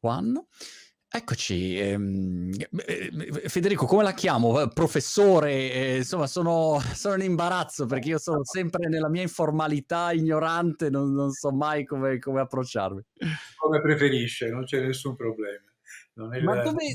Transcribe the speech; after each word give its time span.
One. 0.00 0.46
Eccoci, 1.08 1.78
ehm, 1.78 2.52
Federico, 3.46 3.86
come 3.86 4.02
la 4.02 4.12
chiamo? 4.12 4.68
Professore, 4.68 5.72
eh, 5.72 5.96
insomma, 5.98 6.26
sono, 6.26 6.78
sono, 6.94 7.14
in 7.14 7.22
imbarazzo 7.22 7.86
perché 7.86 8.08
io 8.08 8.18
sono 8.18 8.44
sempre 8.44 8.88
nella 8.88 9.08
mia 9.08 9.22
informalità 9.22 10.12
ignorante, 10.12 10.90
non, 10.90 11.12
non 11.12 11.30
so 11.30 11.52
mai 11.52 11.84
come, 11.84 12.18
come, 12.18 12.40
approcciarmi. 12.40 13.02
Come 13.56 13.80
preferisce, 13.80 14.50
non 14.50 14.64
c'è 14.64 14.84
nessun 14.84 15.16
problema. 15.16 15.64
Ma 16.14 16.62
dove, 16.62 16.94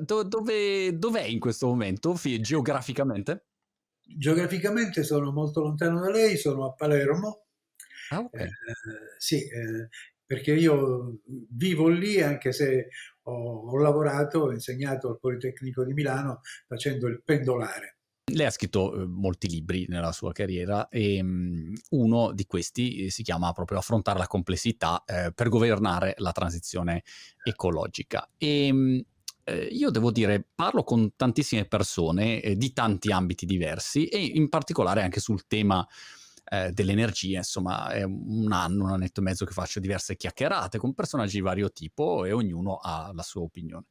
do, 0.00 0.22
dove, 0.22 0.98
dov'è 0.98 1.24
in 1.24 1.40
questo 1.40 1.66
momento, 1.66 2.14
geograficamente? 2.40 3.46
Geograficamente 4.00 5.02
sono 5.02 5.32
molto 5.32 5.60
lontano 5.60 6.00
da 6.00 6.10
lei, 6.10 6.36
sono 6.36 6.66
a 6.66 6.72
Palermo. 6.72 7.46
Ah, 8.10 8.20
okay. 8.20 8.44
eh, 8.44 8.50
sì, 9.18 9.36
eh, 9.36 9.88
perché 10.30 10.52
io 10.52 11.22
vivo 11.50 11.88
lì 11.88 12.20
anche 12.20 12.52
se 12.52 12.90
ho, 13.22 13.68
ho 13.68 13.76
lavorato, 13.78 14.38
ho 14.38 14.52
insegnato 14.52 15.08
al 15.08 15.18
Politecnico 15.18 15.84
di 15.84 15.92
Milano 15.92 16.42
facendo 16.68 17.08
il 17.08 17.20
pendolare. 17.24 17.96
Lei 18.32 18.46
ha 18.46 18.50
scritto 18.50 18.94
eh, 18.94 19.06
molti 19.06 19.48
libri 19.48 19.86
nella 19.88 20.12
sua 20.12 20.30
carriera 20.30 20.88
e 20.88 21.20
uno 21.20 22.32
di 22.32 22.46
questi 22.46 23.06
eh, 23.06 23.10
si 23.10 23.24
chiama 23.24 23.50
proprio 23.50 23.78
Affrontare 23.78 24.20
la 24.20 24.28
complessità 24.28 25.02
eh, 25.04 25.32
per 25.34 25.48
governare 25.48 26.14
la 26.18 26.30
transizione 26.30 27.02
ecologica. 27.42 28.30
E 28.38 29.04
io 29.68 29.90
devo 29.90 30.12
dire, 30.12 30.46
parlo 30.54 30.84
con 30.84 31.16
tantissime 31.16 31.64
persone 31.64 32.54
di 32.56 32.72
tanti 32.72 33.10
ambiti 33.10 33.46
diversi 33.46 34.06
e 34.06 34.22
in 34.22 34.48
particolare 34.48 35.02
anche 35.02 35.18
sul 35.18 35.48
tema 35.48 35.84
eh, 36.50 36.72
dell'energia, 36.72 37.38
insomma 37.38 37.90
è 37.90 38.02
un 38.02 38.50
anno, 38.50 38.84
un 38.84 38.90
annetto 38.90 39.20
e 39.20 39.22
mezzo 39.22 39.44
che 39.44 39.52
faccio 39.52 39.78
diverse 39.78 40.16
chiacchierate 40.16 40.78
con 40.78 40.94
personaggi 40.94 41.36
di 41.36 41.42
vario 41.42 41.70
tipo 41.70 42.24
e 42.24 42.32
ognuno 42.32 42.76
ha 42.76 43.12
la 43.14 43.22
sua 43.22 43.42
opinione. 43.42 43.86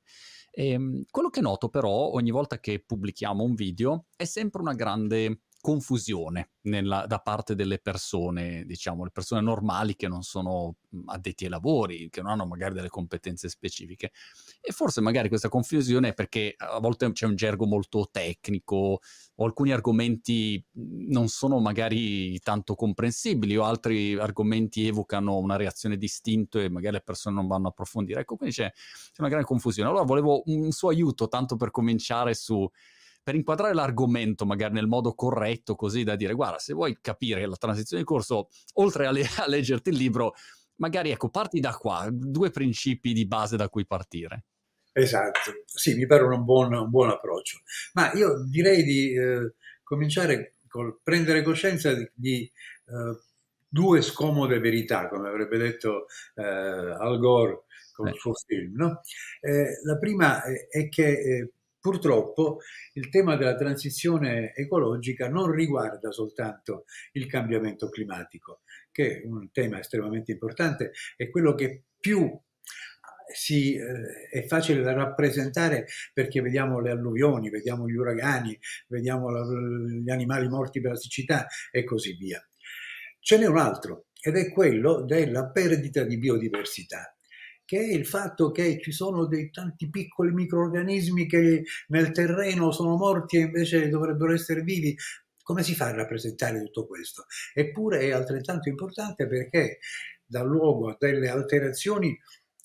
E, 0.52 0.72
ehm, 0.72 1.04
quello 1.10 1.30
che 1.30 1.40
noto 1.42 1.70
però 1.70 1.90
ogni 2.12 2.32
volta 2.32 2.60
che 2.60 2.84
pubblichiamo 2.86 3.44
un 3.44 3.56
video 3.56 4.08
è 4.16 4.26
sempre 4.26 4.62
una 4.62 4.74
grande 4.74 5.44
confusione 5.62 6.52
nella, 6.62 7.06
da 7.06 7.20
parte 7.20 7.56
delle 7.56 7.80
persone, 7.80 8.64
diciamo, 8.66 9.04
le 9.04 9.12
persone 9.12 9.42
normali 9.42 9.96
che 9.96 10.08
non 10.08 10.22
sono 10.24 10.76
addetti 11.06 11.46
ai 11.46 11.50
lavori, 11.50 12.10
che 12.10 12.22
non 12.22 12.32
hanno 12.32 12.46
magari 12.46 12.74
delle 12.74 12.90
competenze 12.90 13.50
specifiche. 13.50 14.12
E 14.62 14.72
forse 14.72 15.02
magari 15.02 15.28
questa 15.28 15.50
confusione 15.50 16.10
è 16.10 16.14
perché 16.14 16.54
a 16.58 16.80
volte 16.80 17.12
c'è 17.12 17.26
un 17.26 17.36
gergo 17.36 17.66
molto 17.66 18.08
tecnico 18.12 19.00
o 19.36 19.46
alcuni 19.46 19.72
argomenti 19.72 20.64
non 20.74 21.28
sono 21.28 21.60
magari 21.60 22.40
tanto 22.40 22.76
comprensibili 22.76 23.56
o 23.58 23.64
altri 23.64 24.16
argomenti 24.16 24.88
evocano 24.88 25.38
una 25.38 25.56
reazione 25.56 25.98
distinta 25.98 26.62
e 26.62 26.70
magari 26.70 26.96
le 26.96 27.02
persone 27.02 27.36
non 27.36 27.48
vanno 27.48 27.68
a 27.68 27.70
approfondire. 27.70 28.22
Ecco, 28.22 28.36
quindi 28.36 28.56
c'è, 28.56 28.72
c'è 28.72 29.20
una 29.20 29.30
grande 29.30 29.48
confusione. 29.48 29.90
Allora 29.90 30.04
volevo 30.04 30.42
un 30.46 30.72
suo 30.72 30.90
aiuto 30.90 31.28
tanto 31.28 31.56
per 31.56 31.72
cominciare 31.72 32.34
su 32.34 32.70
per 33.30 33.38
inquadrare 33.38 33.76
l'argomento 33.76 34.44
magari 34.44 34.74
nel 34.74 34.88
modo 34.88 35.14
corretto, 35.14 35.76
così 35.76 36.04
da 36.04 36.16
dire, 36.16 36.34
guarda, 36.34 36.58
se 36.58 36.74
vuoi 36.74 36.98
capire 37.00 37.46
la 37.46 37.58
transizione 37.58 38.02
di 38.02 38.08
corso, 38.08 38.50
oltre 38.74 39.06
a, 39.06 39.12
le- 39.12 39.30
a 39.38 39.48
leggerti 39.48 39.92
il 39.92 39.98
libro, 39.98 40.34
magari 40.78 41.12
ecco, 41.12 41.30
parti 41.30 41.60
da 41.60 41.76
qua, 41.76 42.08
due 42.12 42.50
principi 42.50 43.14
di 43.14 43.28
base 43.28 43.56
da 43.56 43.70
cui 43.70 43.86
partire. 43.86 44.46
Esatto, 44.94 45.52
sì, 45.64 45.94
mi 45.94 46.08
pare 46.08 46.24
un 46.24 46.44
buon, 46.44 46.74
un 46.74 46.90
buon 46.90 47.12
approccio. 47.12 47.60
Ma 47.94 48.12
io 48.14 48.44
direi 48.50 48.82
di 48.82 49.16
eh, 49.16 49.54
cominciare 49.84 50.56
col 50.68 51.00
prendere 51.04 51.44
coscienza 51.44 51.94
di, 51.94 52.10
di 52.12 52.42
eh, 52.42 53.20
due 53.68 54.02
scomode 54.02 54.58
verità, 54.58 55.08
come 55.08 55.28
avrebbe 55.28 55.60
detto 55.60 56.08
eh, 56.34 56.42
Al 56.42 57.20
Gore 57.20 57.66
con 57.94 58.08
il 58.08 58.16
suo 58.16 58.34
film. 58.34 58.76
No? 58.76 59.02
Eh, 59.40 59.82
la 59.84 60.00
prima 60.00 60.42
è 60.42 60.90
che 60.90 61.12
eh, 61.12 61.52
Purtroppo 61.82 62.60
il 62.94 63.10
tema 63.10 63.38
della 63.38 63.56
transizione 63.56 64.54
ecologica 64.54 65.30
non 65.30 65.50
riguarda 65.52 66.12
soltanto 66.12 66.84
il 67.14 67.26
cambiamento 67.26 67.90
climatico, 67.90 68.62
che 68.92 69.22
è 69.22 69.26
un 69.26 69.50
tema 69.52 69.80
estremamente 69.80 70.34
importante, 70.34 70.92
è 71.16 71.30
quello 71.30 71.56
che 71.56 71.84
più 71.98 72.38
si, 73.32 73.76
eh, 73.76 74.28
è 74.30 74.46
facile 74.46 74.82
da 74.82 74.92
rappresentare 74.92 75.86
perché 76.14 76.42
vediamo 76.42 76.82
le 76.82 76.92
alluvioni, 76.92 77.50
vediamo 77.50 77.88
gli 77.88 77.96
uragani, 77.96 78.58
vediamo 78.88 79.30
la, 79.30 79.46
gli 79.46 80.10
animali 80.10 80.48
morti 80.50 80.82
per 80.82 80.92
la 80.92 80.98
siccità 80.98 81.48
e 81.72 81.84
così 81.84 82.14
via. 82.16 82.46
Ce 83.20 83.38
n'è 83.38 83.46
un 83.46 83.58
altro 83.58 84.08
ed 84.22 84.36
è 84.36 84.52
quello 84.52 85.04
della 85.06 85.50
perdita 85.50 86.04
di 86.04 86.18
biodiversità 86.18 87.14
che 87.70 87.78
è 87.78 87.94
il 87.94 88.08
fatto 88.08 88.50
che 88.50 88.80
ci 88.82 88.92
sono 88.92 89.28
dei 89.28 89.52
tanti 89.52 89.92
piccoli 89.92 90.32
microorganismi 90.32 91.28
che 91.28 91.62
nel 91.90 92.10
terreno 92.10 92.72
sono 92.72 92.98
morti 92.98 93.38
e 93.38 93.42
invece 93.42 93.90
dovrebbero 93.90 94.34
essere 94.34 94.64
vivi. 94.64 94.98
Come 95.44 95.62
si 95.62 95.76
fa 95.76 95.86
a 95.86 95.92
rappresentare 95.92 96.64
tutto 96.64 96.88
questo? 96.88 97.26
Eppure 97.54 98.00
è 98.00 98.10
altrettanto 98.10 98.70
importante 98.70 99.28
perché 99.28 99.78
dà 100.26 100.42
luogo 100.42 100.90
a 100.90 100.96
delle 100.98 101.30
alterazioni 101.30 102.20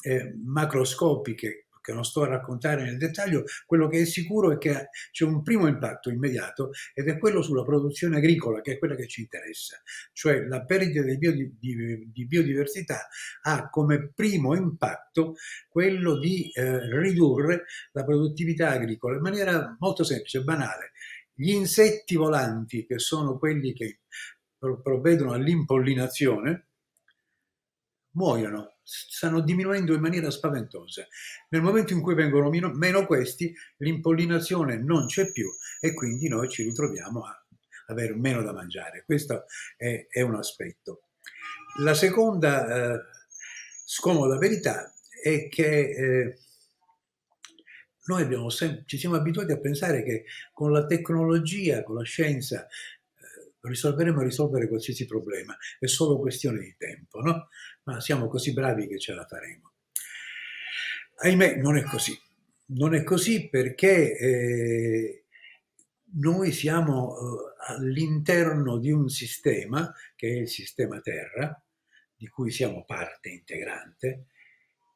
eh, 0.04 0.32
macroscopiche 0.42 1.63
che 1.84 1.92
non 1.92 2.02
sto 2.02 2.22
a 2.22 2.28
raccontare 2.28 2.82
nel 2.82 2.96
dettaglio, 2.96 3.44
quello 3.66 3.88
che 3.88 4.00
è 4.00 4.04
sicuro 4.06 4.52
è 4.52 4.56
che 4.56 4.88
c'è 5.12 5.24
un 5.24 5.42
primo 5.42 5.66
impatto 5.66 6.08
immediato 6.08 6.70
ed 6.94 7.08
è 7.08 7.18
quello 7.18 7.42
sulla 7.42 7.62
produzione 7.62 8.16
agricola, 8.16 8.62
che 8.62 8.72
è 8.72 8.78
quella 8.78 8.94
che 8.94 9.06
ci 9.06 9.20
interessa, 9.20 9.76
cioè 10.14 10.46
la 10.46 10.64
perdita 10.64 11.02
di, 11.02 11.18
biodi- 11.18 11.56
di, 11.58 12.10
di 12.10 12.26
biodiversità 12.26 13.06
ha 13.42 13.68
come 13.68 14.10
primo 14.14 14.56
impatto 14.56 15.34
quello 15.68 16.18
di 16.18 16.50
eh, 16.52 16.88
ridurre 16.98 17.64
la 17.92 18.02
produttività 18.02 18.70
agricola 18.70 19.16
in 19.16 19.22
maniera 19.22 19.76
molto 19.78 20.04
semplice, 20.04 20.42
banale. 20.42 20.92
Gli 21.34 21.50
insetti 21.50 22.14
volanti, 22.14 22.86
che 22.86 22.98
sono 22.98 23.38
quelli 23.38 23.74
che 23.74 24.00
provvedono 24.58 25.32
all'impollinazione, 25.32 26.68
muoiono 28.14 28.74
stanno 28.84 29.40
diminuendo 29.40 29.94
in 29.94 30.00
maniera 30.00 30.30
spaventosa. 30.30 31.06
Nel 31.48 31.62
momento 31.62 31.92
in 31.92 32.02
cui 32.02 32.14
vengono 32.14 32.50
meno, 32.50 33.06
questi, 33.06 33.54
l'impollinazione 33.78 34.76
non 34.76 35.06
c'è 35.06 35.32
più 35.32 35.50
e 35.80 35.94
quindi 35.94 36.28
noi 36.28 36.48
ci 36.48 36.62
ritroviamo 36.62 37.24
a 37.24 37.46
avere 37.86 38.14
meno 38.14 38.42
da 38.42 38.52
mangiare. 38.52 39.04
Questo 39.04 39.44
è, 39.76 40.06
è 40.08 40.20
un 40.20 40.34
aspetto. 40.34 41.08
La 41.78 41.94
seconda 41.94 42.94
eh, 42.94 43.00
scomoda 43.84 44.38
verità 44.38 44.92
è 45.22 45.48
che 45.48 45.90
eh, 45.90 46.38
noi 48.06 48.50
sem- 48.50 48.84
ci 48.84 48.98
siamo 48.98 49.16
abituati 49.16 49.52
a 49.52 49.58
pensare 49.58 50.02
che 50.02 50.24
con 50.52 50.72
la 50.72 50.84
tecnologia, 50.84 51.82
con 51.82 51.96
la 51.96 52.04
scienza, 52.04 52.66
risolveremo 53.68 54.20
a 54.20 54.24
risolvere 54.24 54.68
qualsiasi 54.68 55.06
problema, 55.06 55.56
è 55.78 55.86
solo 55.86 56.18
questione 56.18 56.60
di 56.60 56.74
tempo, 56.76 57.20
no? 57.20 57.48
Ma 57.84 58.00
siamo 58.00 58.28
così 58.28 58.52
bravi 58.52 58.86
che 58.86 58.98
ce 58.98 59.14
la 59.14 59.26
faremo. 59.26 59.72
Ahimè, 61.16 61.56
non 61.56 61.76
è 61.76 61.82
così. 61.82 62.18
Non 62.66 62.94
è 62.94 63.02
così 63.02 63.48
perché 63.48 64.18
eh, 64.18 65.24
noi 66.16 66.52
siamo 66.52 67.16
eh, 67.16 67.54
all'interno 67.74 68.78
di 68.78 68.90
un 68.90 69.08
sistema, 69.08 69.92
che 70.16 70.28
è 70.28 70.38
il 70.40 70.48
sistema 70.48 71.00
Terra, 71.00 71.62
di 72.16 72.26
cui 72.28 72.50
siamo 72.50 72.84
parte 72.84 73.28
integrante, 73.28 74.26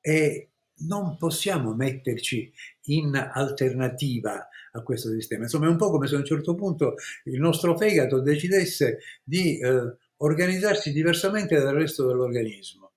e 0.00 0.50
non 0.81 1.16
possiamo 1.16 1.75
metterci 1.75 2.53
in 2.84 3.15
alternativa 3.15 4.49
a 4.72 4.83
questo 4.83 5.11
sistema. 5.11 5.44
Insomma, 5.44 5.66
è 5.66 5.71
un 5.71 5.77
po' 5.77 5.91
come 5.91 6.06
se 6.06 6.15
a 6.15 6.19
un 6.19 6.25
certo 6.25 6.55
punto 6.55 6.94
il 7.25 7.41
nostro 7.41 7.77
fegato 7.77 8.21
decidesse 8.21 8.99
di 9.22 9.59
eh, 9.59 9.97
organizzarsi 10.19 10.93
diversamente 10.93 11.59
dal 11.59 11.75
resto 11.75 12.06
dell'organismo. 12.06 12.93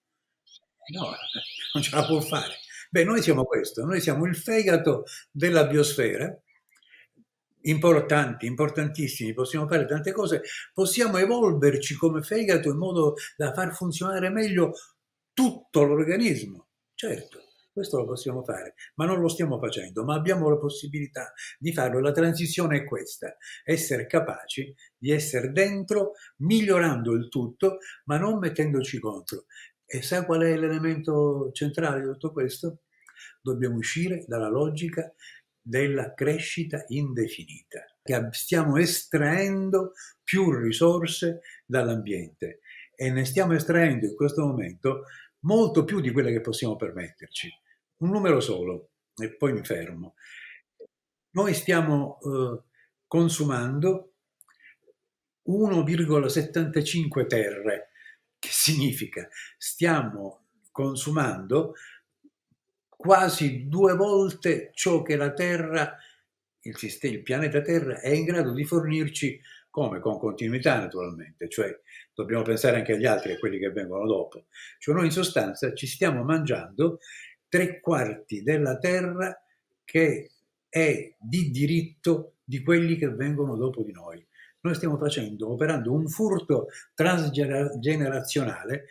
No, 0.93 1.09
non 1.73 1.83
ce 1.83 1.95
la 1.95 2.05
può 2.05 2.19
fare. 2.19 2.55
Beh, 2.89 3.03
noi 3.05 3.21
siamo 3.21 3.45
questo, 3.45 3.85
noi 3.85 4.01
siamo 4.01 4.25
il 4.25 4.35
fegato 4.35 5.05
della 5.31 5.65
biosfera, 5.65 6.37
importanti, 7.61 8.45
importantissimi, 8.47 9.33
possiamo 9.33 9.67
fare 9.67 9.85
tante 9.85 10.11
cose, 10.11 10.41
possiamo 10.73 11.17
evolverci 11.17 11.95
come 11.95 12.21
fegato 12.21 12.69
in 12.69 12.77
modo 12.77 13.15
da 13.37 13.53
far 13.53 13.73
funzionare 13.73 14.29
meglio 14.29 14.73
tutto 15.31 15.83
l'organismo, 15.83 16.67
certo 16.95 17.50
questo 17.71 17.97
lo 17.97 18.05
possiamo 18.05 18.43
fare, 18.43 18.75
ma 18.95 19.05
non 19.05 19.19
lo 19.19 19.27
stiamo 19.27 19.59
facendo, 19.59 20.03
ma 20.03 20.15
abbiamo 20.15 20.49
la 20.49 20.57
possibilità 20.57 21.33
di 21.57 21.73
farlo. 21.73 21.99
La 21.99 22.11
transizione 22.11 22.77
è 22.77 22.83
questa, 22.85 23.35
essere 23.63 24.07
capaci 24.07 24.73
di 24.97 25.11
essere 25.11 25.51
dentro, 25.51 26.13
migliorando 26.37 27.13
il 27.13 27.29
tutto, 27.29 27.77
ma 28.05 28.17
non 28.17 28.39
mettendoci 28.39 28.99
contro. 28.99 29.45
E 29.85 30.01
sa 30.01 30.25
qual 30.25 30.41
è 30.41 30.55
l'elemento 30.55 31.51
centrale 31.51 32.01
di 32.01 32.07
tutto 32.07 32.31
questo? 32.31 32.83
Dobbiamo 33.41 33.77
uscire 33.77 34.23
dalla 34.27 34.49
logica 34.49 35.13
della 35.61 36.13
crescita 36.13 36.83
indefinita, 36.87 37.85
che 38.01 38.27
stiamo 38.31 38.77
estraendo 38.77 39.93
più 40.23 40.51
risorse 40.51 41.41
dall'ambiente 41.65 42.61
e 42.95 43.11
ne 43.11 43.25
stiamo 43.25 43.53
estraendo 43.53 44.05
in 44.05 44.15
questo 44.15 44.45
momento 44.45 45.03
molto 45.41 45.83
più 45.83 46.01
di 46.01 46.11
quelle 46.11 46.31
che 46.31 46.41
possiamo 46.41 46.75
permetterci. 46.75 47.49
Un 48.01 48.09
numero 48.09 48.39
solo, 48.39 48.91
e 49.15 49.35
poi 49.35 49.53
mi 49.53 49.63
fermo. 49.63 50.15
Noi 51.31 51.53
stiamo 51.53 52.19
eh, 52.19 52.63
consumando 53.07 54.13
1,75 55.47 57.27
terre, 57.27 57.89
che 58.39 58.49
significa 58.51 59.27
stiamo 59.57 60.47
consumando 60.71 61.73
quasi 62.87 63.67
due 63.67 63.95
volte 63.95 64.71
ciò 64.73 65.01
che 65.03 65.15
la 65.15 65.33
Terra, 65.33 65.95
il, 66.61 66.77
sistema, 66.77 67.13
il 67.13 67.21
pianeta 67.21 67.61
Terra, 67.61 67.99
è 67.99 68.09
in 68.09 68.25
grado 68.25 68.53
di 68.53 68.63
fornirci 68.65 69.39
come? 69.71 70.01
Con 70.01 70.19
continuità 70.19 70.79
naturalmente, 70.79 71.47
cioè 71.47 71.73
dobbiamo 72.13 72.43
pensare 72.43 72.75
anche 72.77 72.91
agli 72.93 73.05
altri, 73.05 73.31
a 73.31 73.39
quelli 73.39 73.57
che 73.57 73.71
vengono 73.71 74.05
dopo. 74.05 74.47
Cioè 74.77 74.93
noi 74.93 75.05
in 75.05 75.11
sostanza 75.11 75.73
ci 75.73 75.87
stiamo 75.87 76.23
mangiando 76.23 76.99
tre 77.51 77.81
quarti 77.81 78.43
della 78.43 78.77
terra 78.77 79.37
che 79.83 80.31
è 80.69 81.13
di 81.19 81.51
diritto 81.51 82.35
di 82.45 82.63
quelli 82.63 82.95
che 82.95 83.09
vengono 83.09 83.57
dopo 83.57 83.83
di 83.83 83.91
noi. 83.91 84.25
Noi 84.61 84.73
stiamo 84.73 84.97
facendo, 84.97 85.51
operando 85.51 85.91
un 85.91 86.07
furto 86.07 86.67
transgenerazionale 86.93 88.85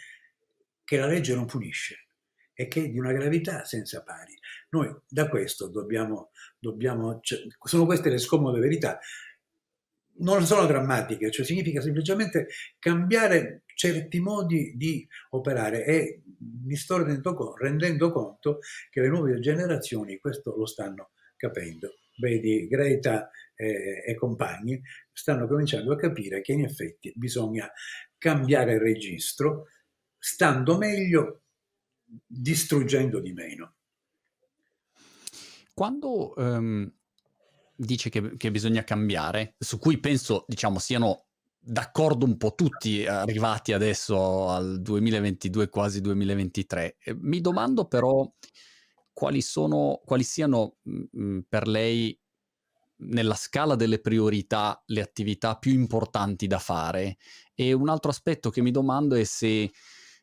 che 0.85 0.99
la 0.99 1.07
legge 1.07 1.35
non 1.35 1.47
punisce 1.47 2.09
e 2.53 2.69
che 2.69 2.85
è 2.85 2.91
di 2.91 2.99
una 2.99 3.13
gravità 3.13 3.65
senza 3.65 4.03
pari. 4.03 4.39
Noi 4.71 4.95
da 5.09 5.31
questo 5.31 5.69
dobbiamo, 5.69 6.33
dobbiamo 6.59 7.21
cioè, 7.23 7.39
sono 7.63 7.87
queste 7.87 8.11
le 8.11 8.19
scomode 8.19 8.61
verità 8.61 9.01
non 10.19 10.45
sono 10.45 10.67
drammatiche, 10.67 11.31
cioè 11.31 11.47
significa 11.47 11.81
semplicemente 11.81 12.49
cambiare 12.79 13.63
certi 13.81 14.21
modi 14.21 14.75
di 14.77 15.09
operare 15.31 15.87
e 15.87 16.23
mi 16.67 16.77
sto 16.77 16.99
rendendo, 16.99 17.57
rendendo 17.57 18.13
conto 18.13 18.59
che 18.91 19.01
le 19.01 19.09
nuove 19.09 19.41
generazioni 19.41 20.19
questo 20.19 20.55
lo 20.55 20.67
stanno 20.67 21.13
capendo. 21.35 21.95
Vedi, 22.19 22.69
Greta 22.69 23.31
e, 23.55 24.03
e 24.07 24.15
compagni 24.17 24.83
stanno 25.11 25.49
cominciando 25.49 25.95
a 25.95 25.97
capire 25.97 26.43
che 26.43 26.53
in 26.53 26.65
effetti 26.65 27.11
bisogna 27.17 27.71
cambiare 28.19 28.79
registro, 28.79 29.69
stando 30.19 30.77
meglio, 30.77 31.45
distruggendo 32.05 33.19
di 33.19 33.33
meno. 33.33 33.77
Quando 35.73 36.35
um, 36.37 36.93
dice 37.75 38.11
che, 38.11 38.37
che, 38.37 38.51
bisogna 38.51 38.85
cambiare, 38.85 39.55
su 39.57 39.79
cui 39.79 39.99
penso, 39.99 40.45
diciamo, 40.47 40.79
siano 40.79 41.30
d'accordo 41.63 42.25
un 42.25 42.37
po' 42.37 42.55
tutti 42.55 43.05
arrivati 43.05 43.73
adesso 43.73 44.49
al 44.49 44.81
2022, 44.81 45.69
quasi 45.69 46.01
2023. 46.01 46.97
Mi 47.21 47.41
domando 47.41 47.87
però 47.87 48.29
quali, 49.13 49.43
sono, 49.43 50.01
quali 50.05 50.23
siano 50.25 50.77
mh, 50.83 51.41
per 51.49 51.69
lei 51.69 52.19
nella 53.03 53.35
scala 53.35 53.77
delle 53.77 54.01
priorità 54.01 54.83
le 54.87 55.01
attività 55.01 55.57
più 55.57 55.73
importanti 55.73 56.47
da 56.47 56.59
fare 56.59 57.17
e 57.55 57.73
un 57.73 57.89
altro 57.89 58.11
aspetto 58.11 58.51
che 58.51 58.61
mi 58.61 58.71
domando 58.71 59.15
è 59.15 59.25
se 59.25 59.71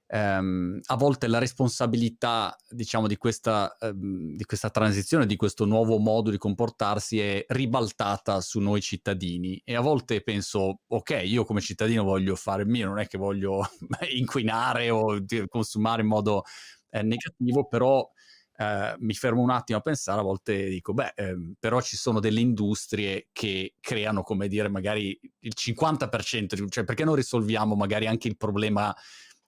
ehm, 0.07 0.79
a 0.85 0.95
volte 0.95 1.27
la 1.27 1.37
responsabilità, 1.39 2.55
diciamo, 2.69 3.07
di 3.07 3.17
questa, 3.17 3.75
ehm, 3.79 4.35
di 4.35 4.45
questa 4.45 4.69
transizione, 4.69 5.25
di 5.25 5.35
questo 5.35 5.65
nuovo 5.65 5.97
modo 5.97 6.31
di 6.31 6.37
comportarsi 6.37 7.19
è 7.19 7.45
ribaltata 7.49 8.41
su 8.41 8.59
noi 8.59 8.81
cittadini. 8.81 9.61
E 9.65 9.75
a 9.75 9.81
volte 9.81 10.21
penso, 10.21 10.79
ok, 10.87 11.21
io 11.23 11.43
come 11.45 11.61
cittadino 11.61 12.03
voglio 12.03 12.35
fare 12.35 12.63
il 12.63 12.69
mio, 12.69 12.87
non 12.87 12.99
è 12.99 13.07
che 13.07 13.17
voglio 13.17 13.67
inquinare 14.15 14.89
o 14.89 15.19
consumare 15.47 16.01
in 16.01 16.07
modo 16.07 16.43
eh, 16.89 17.03
negativo, 17.03 17.67
però 17.67 18.09
Uh, 18.59 18.95
mi 19.05 19.13
fermo 19.13 19.43
un 19.43 19.51
attimo 19.51 19.77
a 19.77 19.81
pensare, 19.81 20.19
a 20.19 20.23
volte 20.23 20.67
dico, 20.67 20.91
beh, 20.91 21.11
ehm, 21.15 21.53
però 21.59 21.79
ci 21.79 21.95
sono 21.95 22.19
delle 22.19 22.39
industrie 22.39 23.27
che 23.31 23.75
creano, 23.79 24.23
come 24.23 24.47
dire, 24.47 24.67
magari 24.67 25.15
il 25.41 25.53
50%, 25.55 26.67
cioè 26.67 26.83
perché 26.83 27.03
non 27.03 27.13
risolviamo 27.13 27.75
magari 27.75 28.07
anche 28.07 28.27
il 28.27 28.35
problema 28.35 28.91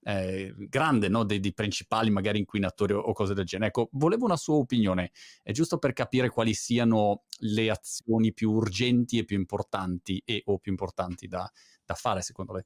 eh, 0.04 0.54
grande 0.56 1.10
no? 1.10 1.24
dei, 1.24 1.40
dei, 1.40 1.54
principali 1.54 2.10
magari 2.10 2.40
inquinatori 2.40 2.94
o, 2.94 3.00
o, 3.00 3.14
cose 3.14 3.34
del 3.34 3.46
genere. 3.46 3.70
Ecco, 3.70 3.90
volevo 3.94 4.26
una 4.26 4.38
sua 4.38 4.56
opinione, 4.56 5.12
è 5.44 5.52
giusto 5.52 5.78
per 5.78 5.94
capire 5.94 6.30
quali 6.30 6.54
siano 6.54 7.24
le 7.40 7.70
azioni 7.70 8.34
più 8.34 8.52
urgenti 8.52 9.18
e 9.18 9.26
più 9.26 9.38
importanti 9.38 10.22
e 10.26 10.42
o 10.46 10.58
più 10.60 10.72
importanti 10.72 11.28
da, 11.28 11.50
da 11.84 11.94
fare 11.94 12.22
secondo 12.22 12.54
lei. 12.54 12.64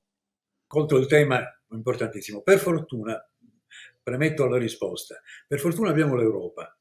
Contro 0.68 0.98
il 0.98 1.08
tema 1.08 1.42
importantissimo. 1.72 2.42
Per 2.42 2.60
fortuna, 2.60 3.16
premetto 4.02 4.48
la 4.48 4.58
risposta, 4.58 5.22
per 5.48 5.60
fortuna 5.60 5.90
abbiamo 5.90 6.16
l'Europa. 6.16 6.78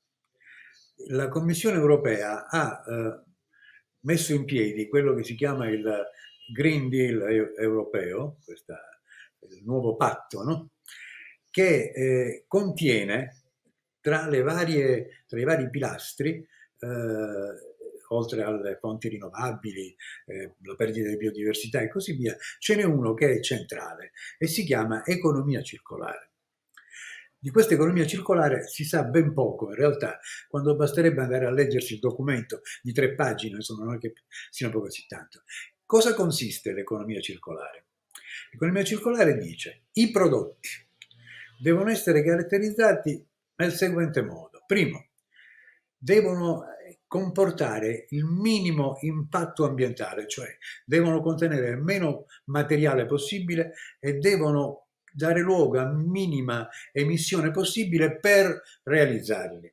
La 1.09 1.29
Commissione 1.29 1.77
europea 1.77 2.47
ha 2.47 2.83
eh, 2.87 3.23
messo 4.01 4.33
in 4.33 4.45
piedi 4.45 4.89
quello 4.89 5.15
che 5.15 5.25
si 5.25 5.35
chiama 5.35 5.69
il 5.69 6.05
Green 6.53 6.89
Deal 6.89 7.55
europeo, 7.57 8.39
questa 8.45 8.79
il 9.50 9.65
nuovo 9.65 9.97
patto, 9.97 10.43
no? 10.43 10.71
che 11.50 11.93
eh, 11.94 12.44
contiene 12.49 13.43
tra, 14.00 14.29
varie, 14.43 15.25
tra, 15.27 15.39
i 15.39 15.44
vari 15.44 15.69
pilastri, 15.71 16.37
eh, 16.79 17.71
oltre 18.09 18.43
alle 18.43 18.77
fonti 18.81 19.09
rinnovabili, 19.09 19.94
eh, 20.27 20.55
la 20.62 20.75
perdita 20.75 21.09
di 21.09 21.17
biodiversità 21.17 21.81
e 21.81 21.89
così 21.89 22.15
via, 22.15 22.37
ce 22.59 22.75
n'è 22.75 22.85
uno 22.85 23.15
che 23.15 23.37
è 23.37 23.41
centrale 23.41 24.12
e 24.39 24.47
si 24.47 24.65
chiama 24.65 25.05
economia 25.05 25.62
circolare. 25.62 26.31
Di 27.39 27.50
questa 27.50 27.75
economia 27.75 28.06
circolare 28.06 28.69
si 28.69 28.85
sa 28.85 29.03
ben 29.05 29.35
poco, 29.35 29.71
in 29.71 29.75
realtà, 29.75 30.19
quando 30.49 30.77
basterebbe 30.77 31.23
andare 31.23 31.47
a 31.47 31.50
leggersi 31.50 31.94
il 31.94 31.99
documento 31.99 32.61
di 32.81 32.93
tre 32.93 33.15
pagine, 33.15 33.56
insomma 33.56 33.85
non 33.85 33.97
è 33.97 33.99
che 33.99 34.12
sia 34.49 34.71
poco 34.71 34.85
così 34.85 35.06
tanto. 35.06 35.43
Cosa 35.85 36.15
consiste 36.15 36.73
l'economia 36.73 37.21
circolare? 37.21 37.87
L'economia 38.52 38.84
circolare 38.84 39.37
dice 39.38 39.84
i 39.93 40.11
prodotti 40.11 40.69
devono 41.61 41.90
essere 41.90 42.25
caratterizzati 42.25 43.25
nel 43.56 43.73
seguente 43.73 44.23
modo. 44.23 44.64
Primo, 44.67 45.06
devono 45.96 46.64
comportare 47.06 48.06
il 48.11 48.25
minimo 48.25 48.96
impatto 49.02 49.64
ambientale, 49.64 50.26
cioè 50.26 50.49
devono 50.84 51.20
contenere 51.20 51.69
il 51.69 51.79
meno 51.79 52.26
materiale 52.46 53.06
possibile 53.06 53.75
e 54.00 54.14
devono 54.14 54.88
dare 55.12 55.40
luogo 55.40 55.79
a 55.79 55.93
minima 55.93 56.67
emissione 56.90 57.50
possibile 57.50 58.19
per 58.19 58.62
realizzarli. 58.82 59.73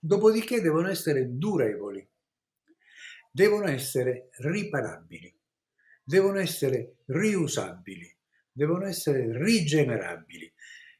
Dopodiché 0.00 0.60
devono 0.60 0.88
essere 0.88 1.26
durevoli, 1.30 2.06
devono 3.30 3.68
essere 3.68 4.28
riparabili 4.38 5.39
devono 6.10 6.40
essere 6.40 6.96
riusabili, 7.06 8.12
devono 8.50 8.84
essere 8.84 9.30
rigenerabili, 9.40 10.52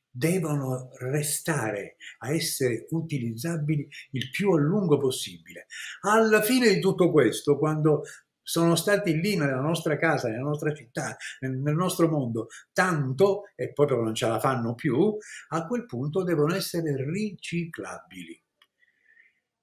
devono 0.09 0.91
restare 0.99 1.97
a 2.19 2.33
essere 2.33 2.87
utilizzabili 2.91 3.89
il 4.13 4.31
più 4.31 4.53
a 4.53 4.61
lungo 4.61 4.99
possibile. 4.99 5.67
Alla 6.03 6.43
fine 6.43 6.73
di 6.73 6.79
tutto 6.79 7.11
questo, 7.11 7.59
quando 7.59 8.05
sono 8.41 8.77
stati 8.77 9.21
lì 9.21 9.37
nella 9.37 9.61
nostra 9.61 9.99
casa, 9.99 10.29
nella 10.29 10.45
nostra 10.45 10.73
città, 10.73 11.17
nel, 11.41 11.75
nostro 11.75 12.09
mondo, 12.09 12.47
tanto 12.73 13.49
e 13.57 13.73
poi 13.73 13.87
però 13.87 14.03
non 14.03 14.15
ce 14.15 14.29
la 14.29 14.39
fanno 14.39 14.77
più, 14.77 15.17
a 15.49 15.67
quel 15.67 15.87
punto 15.87 16.23
devono 16.23 16.55
essere 16.55 16.95
riciclabili. 17.05 18.41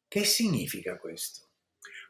Che 0.10 0.24
significa 0.26 0.98
questo? 0.98 1.47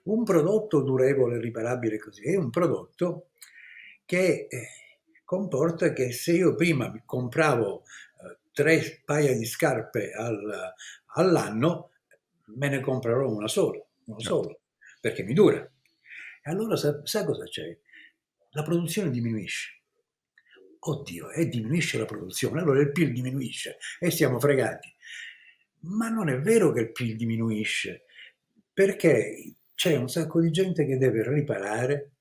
Un 0.07 0.23
prodotto 0.23 0.81
durevole, 0.81 1.39
riparabile 1.39 1.97
così, 1.97 2.23
è 2.23 2.37
un 2.37 2.49
prodotto 2.49 3.31
che 4.05 4.47
eh, 4.49 4.67
comporta 5.25 5.91
che 5.91 6.13
se 6.13 6.31
io 6.31 6.55
prima 6.55 6.93
compravo 7.05 7.83
eh, 7.83 8.37
tre 8.53 9.01
paia 9.03 9.35
di 9.35 9.45
scarpe 9.45 10.13
al, 10.13 10.73
all'anno, 11.15 11.91
me 12.55 12.69
ne 12.69 12.79
comprerò 12.79 13.29
una 13.29 13.49
sola, 13.49 13.83
uno 14.05 14.17
certo. 14.17 14.43
solo, 14.43 14.59
perché 15.01 15.23
mi 15.23 15.33
dura. 15.33 15.57
E 15.57 16.49
allora 16.49 16.77
sa, 16.77 17.01
sa 17.03 17.25
cosa 17.25 17.43
c'è? 17.43 17.77
La 18.51 18.63
produzione 18.63 19.09
diminuisce. 19.09 19.81
Oddio, 20.79 21.31
e 21.31 21.49
diminuisce 21.49 21.97
la 21.97 22.05
produzione, 22.05 22.61
allora 22.61 22.79
il 22.79 22.93
PIL 22.93 23.11
diminuisce 23.11 23.77
e 23.99 24.09
siamo 24.09 24.39
fregati. 24.39 24.89
Ma 25.79 26.07
non 26.07 26.29
è 26.29 26.39
vero 26.39 26.71
che 26.71 26.79
il 26.79 26.91
PIL 26.93 27.17
diminuisce, 27.17 28.05
perché 28.71 29.53
c'è 29.77 29.95
un 29.95 30.09
sacco 30.09 30.41
di 30.41 30.49
gente 30.49 30.87
che 30.87 30.97
deve 30.97 31.21
riparare, 31.29 32.13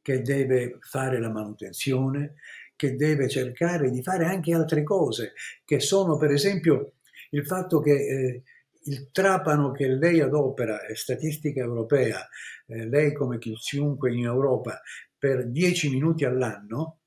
che 0.00 0.22
deve 0.22 0.78
fare 0.80 1.20
la 1.20 1.30
manutenzione, 1.30 2.36
che 2.74 2.94
deve 2.94 3.28
cercare 3.28 3.90
di 3.90 4.02
fare 4.02 4.24
anche 4.24 4.54
altre 4.54 4.82
cose, 4.84 5.34
che 5.66 5.80
sono 5.80 6.16
per 6.16 6.30
esempio 6.30 6.94
il 7.32 7.44
fatto 7.44 7.80
che 7.80 7.92
eh, 7.92 8.42
il 8.84 9.10
trapano 9.12 9.70
che 9.70 9.86
lei 9.86 10.22
adopera, 10.22 10.86
è 10.86 10.94
statistica 10.94 11.60
europea, 11.60 12.26
eh, 12.68 12.88
lei 12.88 13.12
come 13.12 13.36
chiunque 13.36 14.10
in 14.14 14.24
Europa, 14.24 14.80
per 15.18 15.46
10 15.46 15.90
minuti 15.90 16.24
all'anno, 16.24 17.00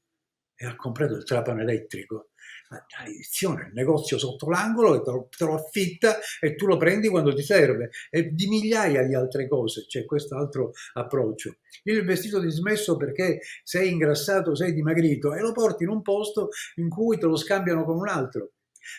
ha 0.57 0.75
comprato 0.75 1.15
il 1.15 1.23
trapano 1.23 1.61
elettrico, 1.61 2.30
maledizione, 2.97 3.67
il 3.67 3.73
negozio 3.73 4.17
sotto 4.17 4.49
l'angolo 4.49 5.01
te 5.01 5.11
lo, 5.11 5.27
te 5.35 5.45
lo, 5.45 5.55
affitta 5.55 6.17
e 6.39 6.55
tu 6.55 6.65
lo 6.65 6.77
prendi 6.77 7.09
quando 7.09 7.33
ti 7.33 7.43
serve. 7.43 7.89
E 8.09 8.31
di 8.31 8.47
migliaia 8.47 9.03
di 9.03 9.13
altre 9.13 9.47
cose 9.47 9.85
c'è 9.85 10.05
questo 10.05 10.37
altro 10.37 10.71
approccio. 10.93 11.57
Il 11.83 12.03
vestito 12.05 12.39
dismesso 12.39 12.95
perché 12.95 13.39
sei 13.63 13.91
ingrassato, 13.91 14.55
sei 14.55 14.73
dimagrito 14.73 15.33
e 15.33 15.41
lo 15.41 15.51
porti 15.51 15.83
in 15.83 15.89
un 15.89 16.01
posto 16.01 16.49
in 16.75 16.89
cui 16.89 17.17
te 17.17 17.25
lo 17.25 17.35
scambiano 17.35 17.83
con 17.83 17.97
un 17.97 18.07
altro. 18.07 18.53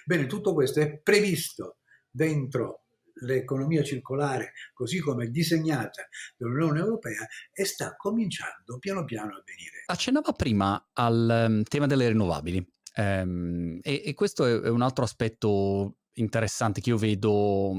Bene, 0.04 0.26
tutto 0.26 0.54
questo 0.54 0.80
è 0.80 0.98
previsto 0.98 1.78
dentro 2.10 2.82
l'economia 3.22 3.82
circolare, 3.82 4.52
così 4.72 4.98
come 4.98 5.28
disegnata 5.28 6.08
dall'Unione 6.36 6.80
Europea, 6.80 7.26
e 7.52 7.64
sta 7.64 7.94
cominciando 7.96 8.78
piano 8.78 9.04
piano 9.04 9.34
a 9.34 9.38
avvenire. 9.38 9.82
Accennava 9.86 10.32
prima 10.32 10.90
al 10.92 11.46
um, 11.48 11.62
tema 11.62 11.86
delle 11.86 12.08
rinnovabili. 12.08 12.66
Um, 12.94 13.78
e, 13.82 14.02
e, 14.04 14.14
questo 14.14 14.44
è, 14.44 14.68
un 14.68 14.82
altro 14.82 15.04
aspetto 15.04 15.96
interessante 16.14 16.82
che 16.82 16.90
io 16.90 16.98
vedo, 16.98 17.72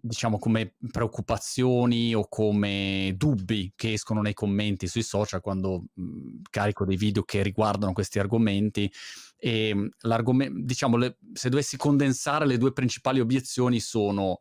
diciamo, 0.00 0.38
come 0.38 0.74
preoccupazioni 0.90 2.14
o 2.14 2.26
come 2.28 3.12
dubbi 3.16 3.72
che 3.76 3.92
escono 3.92 4.22
nei 4.22 4.32
commenti 4.32 4.86
sui 4.86 5.02
social 5.02 5.42
quando 5.42 5.84
mh, 5.92 6.40
carico 6.50 6.86
dei 6.86 6.96
video 6.96 7.24
che 7.24 7.42
riguardano 7.42 7.92
questi 7.92 8.18
argomenti. 8.18 8.90
E 9.36 9.90
l'argomento, 10.00 10.60
diciamo, 10.62 10.96
le, 10.96 11.18
se 11.32 11.50
dovessi 11.50 11.76
condensare 11.76 12.46
le 12.46 12.56
due 12.56 12.72
principali 12.72 13.20
obiezioni 13.20 13.80
sono 13.80 14.38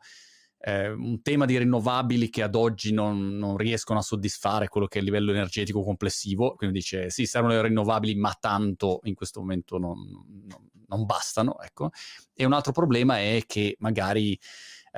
eh, 0.59 0.89
un 0.89 1.21
tema 1.21 1.45
di 1.45 1.57
rinnovabili 1.57 2.29
che 2.29 2.41
ad 2.41 2.55
oggi 2.55 2.91
non, 2.91 3.37
non, 3.37 3.57
riescono 3.57 3.99
a 3.99 4.01
soddisfare 4.01 4.67
quello 4.67 4.87
che 4.87 4.97
è 4.97 5.01
il 5.01 5.07
livello 5.07 5.31
energetico 5.31 5.83
complessivo, 5.83 6.55
quindi 6.55 6.79
dice 6.79 7.09
sì, 7.09 7.25
servono 7.25 7.53
le 7.53 7.61
rinnovabili, 7.61 8.15
ma 8.15 8.35
tanto 8.39 8.99
in 9.03 9.13
questo 9.13 9.39
momento 9.39 9.77
non, 9.77 9.99
non, 10.47 10.69
non 10.87 11.05
bastano. 11.05 11.59
Ecco. 11.59 11.91
E 12.33 12.45
un 12.45 12.53
altro 12.53 12.71
problema 12.71 13.19
è 13.19 13.43
che 13.45 13.75
magari 13.79 14.37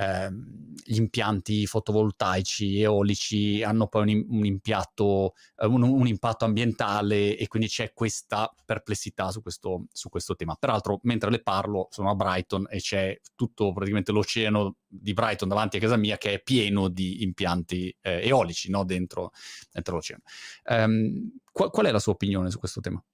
Ehm, 0.00 0.72
gli 0.82 0.96
impianti 0.96 1.66
fotovoltaici 1.66 2.80
eolici 2.80 3.62
hanno 3.62 3.86
poi 3.86 4.14
un, 4.14 4.38
un, 4.38 4.46
impianto, 4.46 5.34
eh, 5.58 5.66
un, 5.66 5.82
un, 5.82 6.06
impatto 6.06 6.46
ambientale 6.46 7.36
e 7.36 7.46
quindi 7.48 7.68
c'è 7.68 7.92
questa 7.92 8.52
perplessità 8.64 9.30
su 9.30 9.42
questo, 9.42 9.88
su 9.92 10.08
questo, 10.08 10.36
tema. 10.36 10.56
Peraltro, 10.58 11.00
mentre 11.02 11.30
le 11.30 11.42
parlo, 11.42 11.88
sono 11.90 12.08
a 12.10 12.14
Brighton 12.14 12.66
e 12.70 12.78
c'è 12.78 13.20
tutto 13.34 13.72
praticamente 13.74 14.10
l'oceano 14.10 14.76
di 14.86 15.12
Brighton 15.12 15.48
davanti 15.48 15.76
a 15.76 15.80
casa 15.80 15.96
mia 15.96 16.16
che 16.16 16.32
è 16.32 16.42
pieno 16.42 16.88
di 16.88 17.22
impianti 17.22 17.94
eh, 18.00 18.26
eolici 18.26 18.70
no? 18.70 18.84
dentro, 18.84 19.32
dentro, 19.70 19.96
l'oceano. 19.96 20.22
Um, 20.64 21.30
qual, 21.52 21.70
qual, 21.70 21.86
è 21.86 21.90
la 21.90 21.98
sua 21.98 22.12
opinione 22.12 22.50
su 22.50 22.58
questo 22.58 22.80
tema? 22.80 23.04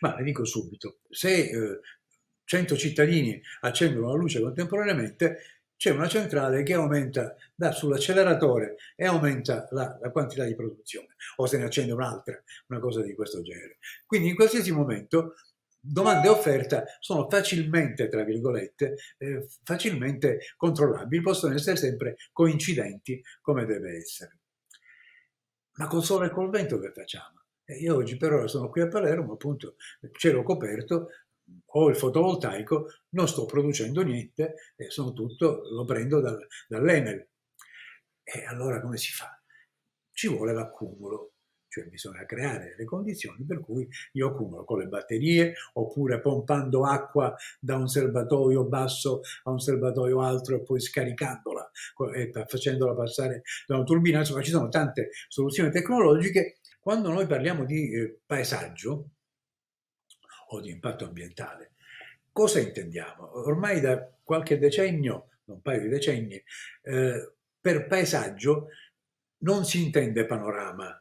Ma 0.00 0.16
le 0.16 0.22
dico 0.22 0.46
subito, 0.46 1.00
se 1.10 1.50
eh, 1.50 1.80
100 2.44 2.76
cittadini 2.76 3.40
accendono 3.60 4.08
la 4.08 4.14
luce 4.14 4.40
contemporaneamente, 4.40 5.38
c'è 5.76 5.90
una 5.90 6.08
centrale 6.08 6.62
che 6.62 6.74
aumenta, 6.74 7.34
dà 7.54 7.72
sull'acceleratore 7.72 8.76
e 8.96 9.06
aumenta 9.06 9.68
la, 9.70 9.98
la, 10.00 10.10
quantità 10.10 10.44
di 10.44 10.54
produzione, 10.54 11.14
o 11.36 11.46
se 11.46 11.58
ne 11.58 11.64
accende 11.64 11.92
un'altra, 11.92 12.40
una 12.68 12.80
cosa 12.80 13.02
di 13.02 13.14
questo 13.14 13.42
genere. 13.42 13.78
Quindi 14.06 14.28
in 14.28 14.34
qualsiasi 14.34 14.72
momento 14.72 15.34
domanda 15.80 16.26
e 16.26 16.30
offerta 16.30 16.84
sono 16.98 17.28
facilmente, 17.28 18.08
tra 18.08 18.24
virgolette, 18.24 18.96
eh, 19.18 19.46
facilmente 19.62 20.38
controllabili, 20.56 21.22
possono 21.22 21.54
essere 21.54 21.76
sempre 21.76 22.16
coincidenti 22.32 23.22
come 23.40 23.66
deve 23.66 23.96
essere. 23.96 24.38
Ma 25.76 25.86
col 25.88 26.04
sole 26.04 26.26
e 26.26 26.30
col 26.30 26.50
vento 26.50 26.78
che 26.78 26.92
facciamo? 26.92 27.42
Eh, 27.64 27.78
io 27.78 27.96
oggi 27.96 28.16
per 28.16 28.32
ora 28.32 28.46
sono 28.46 28.68
qui 28.68 28.82
a 28.82 28.88
Palermo, 28.88 29.32
appunto, 29.34 29.76
cielo 30.12 30.42
coperto, 30.42 31.08
ho 31.66 31.88
il 31.88 31.96
fotovoltaico, 31.96 32.86
non 33.10 33.28
sto 33.28 33.44
producendo 33.44 34.02
niente, 34.02 34.54
sono 34.88 35.12
tutto, 35.12 35.62
lo 35.70 35.84
prendo 35.84 36.20
dal, 36.20 36.38
dall'Enel. 36.68 37.28
E 38.22 38.44
allora 38.46 38.80
come 38.80 38.96
si 38.96 39.12
fa? 39.12 39.38
Ci 40.12 40.28
vuole 40.28 40.52
l'accumulo, 40.52 41.34
cioè 41.68 41.84
bisogna 41.86 42.24
creare 42.24 42.74
le 42.78 42.84
condizioni 42.84 43.44
per 43.44 43.60
cui 43.60 43.86
io 44.12 44.28
accumulo 44.28 44.64
con 44.64 44.78
le 44.78 44.86
batterie 44.86 45.54
oppure 45.74 46.20
pompando 46.20 46.86
acqua 46.86 47.34
da 47.58 47.76
un 47.76 47.88
serbatoio 47.88 48.64
basso 48.64 49.20
a 49.42 49.50
un 49.50 49.58
serbatoio 49.58 50.20
alto 50.22 50.54
e 50.54 50.62
poi 50.62 50.80
scaricandola 50.80 51.70
e 52.14 52.30
facendola 52.46 52.94
passare 52.94 53.42
da 53.66 53.74
una 53.74 53.84
turbina. 53.84 54.20
Insomma, 54.20 54.42
ci 54.42 54.50
sono 54.50 54.68
tante 54.68 55.10
soluzioni 55.28 55.70
tecnologiche. 55.70 56.58
Quando 56.80 57.10
noi 57.10 57.26
parliamo 57.26 57.64
di 57.64 57.92
eh, 57.92 58.20
paesaggio, 58.24 59.08
o 60.54 60.60
di 60.60 60.70
impatto 60.70 61.04
ambientale. 61.04 61.72
Cosa 62.32 62.60
intendiamo? 62.60 63.46
Ormai 63.46 63.80
da 63.80 64.10
qualche 64.22 64.58
decennio, 64.58 65.28
un 65.44 65.60
paio 65.60 65.82
di 65.82 65.88
decenni, 65.88 66.42
eh, 66.82 67.34
per 67.60 67.86
paesaggio 67.86 68.68
non 69.38 69.64
si 69.64 69.82
intende 69.82 70.26
panorama, 70.26 71.00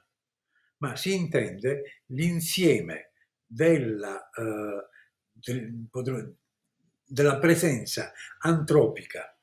ma 0.78 0.96
si 0.96 1.14
intende 1.14 2.02
l'insieme 2.08 3.12
della, 3.46 4.30
eh, 4.30 4.88
del, 5.32 6.36
della 7.06 7.40
presenza 7.40 8.12
antropica 8.40 9.36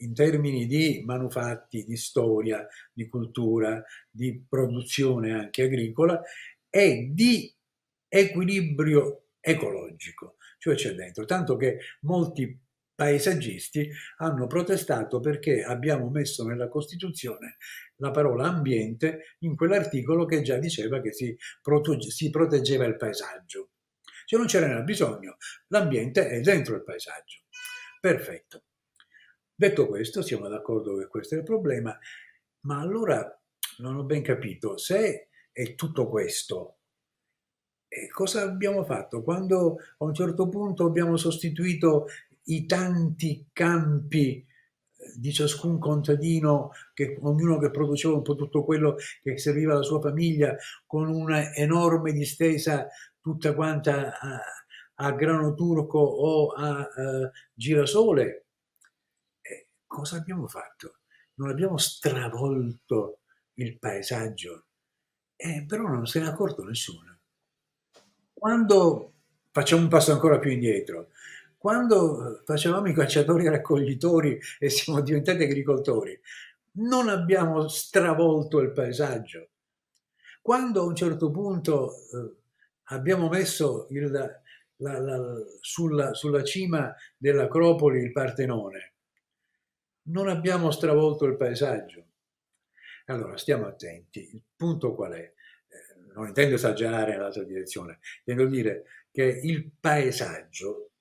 in 0.00 0.14
termini 0.14 0.66
di 0.66 1.02
manufatti, 1.04 1.84
di 1.84 1.96
storia, 1.96 2.66
di 2.92 3.08
cultura, 3.08 3.82
di 4.10 4.44
produzione 4.48 5.32
anche 5.32 5.62
agricola 5.64 6.20
e 6.70 7.10
di 7.12 7.52
equilibrio 8.06 9.27
ecologico, 9.50 10.36
cioè 10.58 10.74
c'è 10.74 10.92
dentro, 10.92 11.24
tanto 11.24 11.56
che 11.56 11.78
molti 12.02 12.60
paesaggisti 12.94 13.88
hanno 14.16 14.48
protestato 14.48 15.20
perché 15.20 15.62
abbiamo 15.62 16.10
messo 16.10 16.44
nella 16.44 16.68
Costituzione 16.68 17.56
la 17.96 18.10
parola 18.10 18.48
ambiente 18.48 19.36
in 19.40 19.54
quell'articolo 19.54 20.24
che 20.24 20.42
già 20.42 20.58
diceva 20.58 21.00
che 21.00 21.12
si, 21.12 21.36
protegge, 21.62 22.10
si 22.10 22.28
proteggeva 22.30 22.84
il 22.86 22.96
paesaggio. 22.96 23.70
Cioè 24.26 24.38
non 24.38 24.48
c'era 24.48 24.82
bisogno, 24.82 25.36
l'ambiente 25.68 26.28
è 26.28 26.40
dentro 26.40 26.74
il 26.74 26.82
paesaggio. 26.82 27.44
Perfetto. 28.00 28.64
Detto 29.54 29.86
questo, 29.86 30.22
siamo 30.22 30.48
d'accordo 30.48 30.96
che 30.98 31.06
questo 31.06 31.34
è 31.34 31.38
il 31.38 31.44
problema, 31.44 31.96
ma 32.62 32.80
allora 32.80 33.26
non 33.78 33.96
ho 33.96 34.04
ben 34.04 34.22
capito 34.22 34.76
se 34.76 35.28
è 35.52 35.74
tutto 35.74 36.08
questo 36.08 36.77
e 37.88 38.08
cosa 38.08 38.42
abbiamo 38.42 38.84
fatto? 38.84 39.22
Quando 39.22 39.78
a 39.98 40.04
un 40.04 40.14
certo 40.14 40.48
punto 40.48 40.84
abbiamo 40.84 41.16
sostituito 41.16 42.06
i 42.44 42.66
tanti 42.66 43.48
campi 43.52 44.36
eh, 44.36 45.12
di 45.16 45.32
ciascun 45.32 45.78
contadino, 45.78 46.70
che, 46.92 47.18
ognuno 47.22 47.58
che 47.58 47.70
produceva 47.70 48.14
un 48.14 48.22
po' 48.22 48.34
tutto 48.34 48.62
quello 48.64 48.96
che 49.22 49.38
serviva 49.38 49.72
alla 49.72 49.82
sua 49.82 50.00
famiglia, 50.00 50.54
con 50.86 51.08
una 51.08 51.54
enorme 51.54 52.12
distesa 52.12 52.86
tutta 53.20 53.54
quanta 53.54 54.18
a, 54.18 54.40
a 54.96 55.12
grano 55.12 55.54
turco 55.54 55.98
o 55.98 56.48
a, 56.50 56.80
a 56.80 57.30
girasole. 57.54 58.46
E 59.40 59.68
cosa 59.86 60.16
abbiamo 60.16 60.46
fatto? 60.46 60.98
Non 61.34 61.50
abbiamo 61.50 61.78
stravolto 61.78 63.20
il 63.54 63.78
paesaggio, 63.78 64.66
eh, 65.36 65.64
però 65.66 65.84
non 65.86 66.06
se 66.06 66.20
ne 66.20 66.26
è 66.26 66.28
accorto 66.28 66.64
nessuno. 66.64 67.17
Quando 68.38 69.14
facciamo 69.50 69.82
un 69.82 69.88
passo 69.88 70.12
ancora 70.12 70.38
più 70.38 70.52
indietro, 70.52 71.08
quando 71.58 72.40
facevamo 72.44 72.86
i 72.86 72.94
cacciatori 72.94 73.46
e 73.46 73.50
raccoglitori 73.50 74.38
e 74.60 74.70
siamo 74.70 75.00
diventati 75.00 75.42
agricoltori, 75.42 76.18
non 76.74 77.08
abbiamo 77.08 77.66
stravolto 77.66 78.60
il 78.60 78.70
paesaggio. 78.70 79.48
Quando 80.40 80.82
a 80.82 80.84
un 80.84 80.94
certo 80.94 81.32
punto 81.32 81.92
eh, 81.92 82.36
abbiamo 82.84 83.28
messo 83.28 83.88
il, 83.90 84.08
la, 84.08 85.00
la, 85.00 85.34
sulla, 85.60 86.14
sulla 86.14 86.44
cima 86.44 86.94
dell'Acropoli 87.16 87.98
il 88.00 88.12
Partenone, 88.12 88.92
non 90.02 90.28
abbiamo 90.28 90.70
stravolto 90.70 91.24
il 91.24 91.36
paesaggio. 91.36 92.04
Allora, 93.06 93.36
stiamo 93.36 93.66
attenti. 93.66 94.20
Il 94.32 94.42
punto 94.54 94.94
qual 94.94 95.12
è? 95.12 95.32
Non 96.14 96.28
intendo 96.28 96.54
esagerare 96.54 97.12
nell'altra 97.12 97.44
direzione, 97.44 97.98
intendo 98.24 98.50
dire 98.50 98.84
che 99.10 99.24
il 99.24 99.70
paesaggio, 99.78 100.92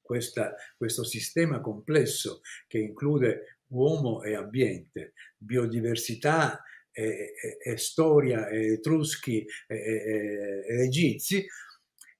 questa, 0.00 0.54
questo 0.76 1.04
sistema 1.04 1.60
complesso 1.60 2.40
che 2.66 2.78
include 2.78 3.60
uomo 3.68 4.22
e 4.22 4.34
ambiente, 4.34 5.14
biodiversità 5.36 6.62
e, 6.92 7.34
e, 7.34 7.72
e 7.72 7.76
storia, 7.76 8.48
e 8.48 8.74
etruschi 8.74 9.44
e, 9.66 10.64
e 10.66 10.82
egizi, 10.84 11.44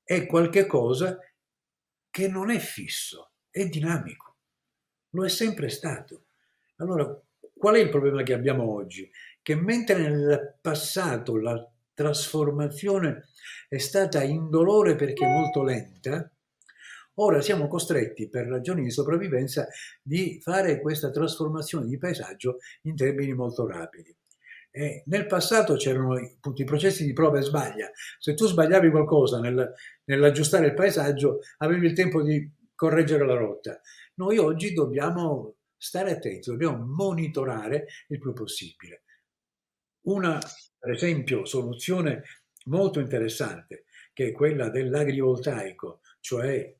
è 0.02 0.26
qualcosa 0.26 1.18
che 2.10 2.28
non 2.28 2.50
è 2.50 2.58
fisso, 2.58 3.32
è 3.50 3.66
dinamico, 3.66 4.36
lo 5.10 5.24
è 5.24 5.28
sempre 5.28 5.68
stato. 5.68 6.26
Allora, 6.76 7.20
qual 7.54 7.76
è 7.76 7.78
il 7.78 7.88
problema 7.88 8.22
che 8.22 8.34
abbiamo 8.34 8.70
oggi? 8.70 9.10
Che 9.40 9.54
mentre 9.54 9.98
nel 9.98 10.58
passato 10.60 11.36
la 11.36 11.70
trasformazione 11.96 13.30
è 13.68 13.78
stata 13.78 14.22
indolore 14.22 14.94
perché 14.94 15.26
molto 15.26 15.62
lenta, 15.62 16.30
Ora 17.18 17.40
siamo 17.40 17.66
costretti, 17.66 18.28
per 18.28 18.46
ragioni 18.46 18.82
di 18.82 18.90
sopravvivenza, 18.90 19.66
di 20.02 20.38
fare 20.42 20.82
questa 20.82 21.10
trasformazione 21.10 21.86
di 21.86 21.96
paesaggio 21.96 22.58
in 22.82 22.94
termini 22.94 23.32
molto 23.32 23.66
rapidi. 23.66 24.14
E 24.70 25.02
nel 25.06 25.24
passato 25.24 25.76
c'erano 25.76 26.18
tutti 26.42 26.60
i 26.60 26.66
processi 26.66 27.06
di 27.06 27.14
prova 27.14 27.38
e 27.38 27.42
sbaglia. 27.42 27.90
Se 28.18 28.34
tu 28.34 28.46
sbagliavi 28.46 28.90
qualcosa 28.90 29.40
nel, 29.40 29.72
nell'aggiustare 30.04 30.66
il 30.66 30.74
paesaggio, 30.74 31.40
avevi 31.58 31.86
il 31.86 31.94
tempo 31.94 32.22
di 32.22 32.52
correggere 32.74 33.24
la 33.24 33.36
rotta. 33.36 33.80
Noi 34.16 34.36
oggi 34.36 34.74
dobbiamo 34.74 35.54
stare 35.74 36.10
attenti, 36.10 36.50
dobbiamo 36.50 36.84
monitorare 36.84 37.86
il 38.08 38.18
più 38.18 38.34
possibile. 38.34 39.04
Una, 40.06 40.38
per 40.78 40.92
esempio, 40.92 41.44
soluzione 41.44 42.22
molto 42.66 43.00
interessante, 43.00 43.86
che 44.12 44.28
è 44.28 44.32
quella 44.32 44.68
dell'agrivoltaico, 44.68 46.00
cioè 46.20 46.74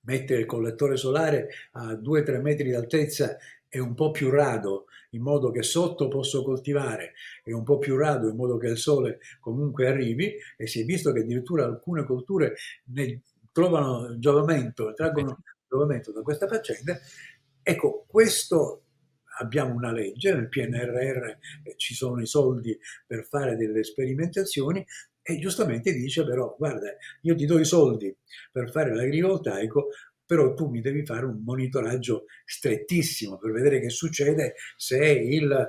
mettere 0.00 0.40
il 0.40 0.46
collettore 0.46 0.96
solare 0.96 1.48
a 1.72 1.92
2-3 1.92 2.40
metri 2.40 2.70
d'altezza 2.70 3.36
è 3.68 3.78
un 3.78 3.94
po' 3.94 4.10
più 4.10 4.30
rado, 4.30 4.86
in 5.10 5.22
modo 5.22 5.50
che 5.50 5.62
sotto 5.62 6.08
posso 6.08 6.42
coltivare, 6.42 7.12
e 7.44 7.52
un 7.52 7.62
po' 7.62 7.78
più 7.78 7.96
rado 7.96 8.28
in 8.28 8.36
modo 8.36 8.56
che 8.56 8.68
il 8.68 8.78
sole 8.78 9.20
comunque 9.38 9.86
arrivi, 9.86 10.34
e 10.56 10.66
si 10.66 10.80
è 10.80 10.84
visto 10.84 11.12
che 11.12 11.20
addirittura 11.20 11.64
alcune 11.64 12.04
colture 12.04 12.54
ne 12.86 13.20
trovano 13.52 14.18
giovamento, 14.18 14.94
traggono 14.94 15.38
giovamento 15.68 16.10
da 16.10 16.22
questa 16.22 16.48
faccenda. 16.48 16.98
Ecco, 17.62 18.04
questo 18.08 18.81
abbiamo 19.38 19.74
una 19.74 19.92
legge, 19.92 20.34
nel 20.34 20.48
PNRR 20.48 21.30
ci 21.76 21.94
sono 21.94 22.20
i 22.20 22.26
soldi 22.26 22.78
per 23.06 23.24
fare 23.24 23.56
delle 23.56 23.84
sperimentazioni 23.84 24.84
e 25.22 25.38
giustamente 25.38 25.92
dice 25.92 26.24
però 26.24 26.54
guarda 26.58 26.88
io 27.20 27.36
ti 27.36 27.46
do 27.46 27.58
i 27.60 27.64
soldi 27.64 28.14
per 28.50 28.72
fare 28.72 28.92
l'agrivoltaico 28.92 29.90
però 30.32 30.54
tu 30.54 30.68
mi 30.68 30.80
devi 30.80 31.04
fare 31.04 31.26
un 31.26 31.42
monitoraggio 31.44 32.24
strettissimo 32.44 33.36
per 33.38 33.50
vedere 33.52 33.80
che 33.80 33.90
succede 33.90 34.54
se 34.76 34.96
il, 34.96 35.68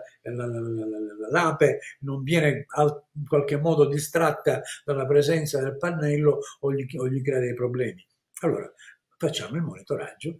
l'ape 1.29 1.79
non 1.99 2.23
viene 2.23 2.65
in 3.13 3.25
qualche 3.27 3.57
modo 3.57 3.87
distratta 3.87 4.61
dalla 4.85 5.05
presenza 5.05 5.61
del 5.61 5.77
pannello 5.77 6.39
o 6.61 6.71
gli, 6.71 6.85
o 6.95 7.09
gli 7.09 7.21
crea 7.21 7.39
dei 7.39 7.53
problemi. 7.53 8.05
Allora 8.41 8.71
facciamo 9.17 9.57
il 9.57 9.63
monitoraggio, 9.63 10.39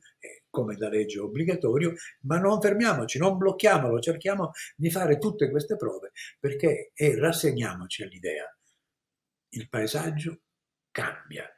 come 0.54 0.76
da 0.76 0.88
legge 0.88 1.20
obbligatorio, 1.20 1.96
ma 2.22 2.38
non 2.38 2.62
fermiamoci, 2.62 3.18
non 3.18 3.38
blocchiamolo, 3.38 4.00
cerchiamo 4.00 4.52
di 4.76 4.92
fare 4.92 5.18
tutte 5.18 5.50
queste 5.50 5.76
prove 5.76 6.12
perché 6.40 6.92
e 6.94 7.16
rassegniamoci 7.18 8.04
all'idea 8.04 8.56
il 9.50 9.68
paesaggio 9.68 10.42
cambia. 10.92 11.50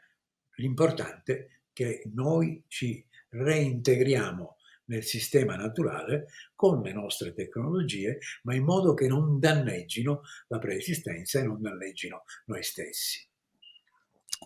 L'importante 0.56 1.38
è 1.38 1.48
che 1.74 2.04
noi 2.14 2.64
ci 2.70 3.06
reintegriamo 3.30 4.56
nel 4.86 5.04
sistema 5.04 5.58
naturale 5.58 6.28
con 6.56 6.82
le 6.82 6.94
nostre 6.94 7.34
tecnologie, 7.34 8.20
ma 8.44 8.56
in 8.56 8.64
modo 8.64 8.94
che 8.94 9.08
non 9.08 9.40
danneggino 9.40 10.22
la 10.48 10.60
preesistenza 10.60 11.40
e 11.40 11.44
non 11.44 11.62
danneggino 11.62 12.24
noi 12.46 12.64
stessi. 12.64 13.28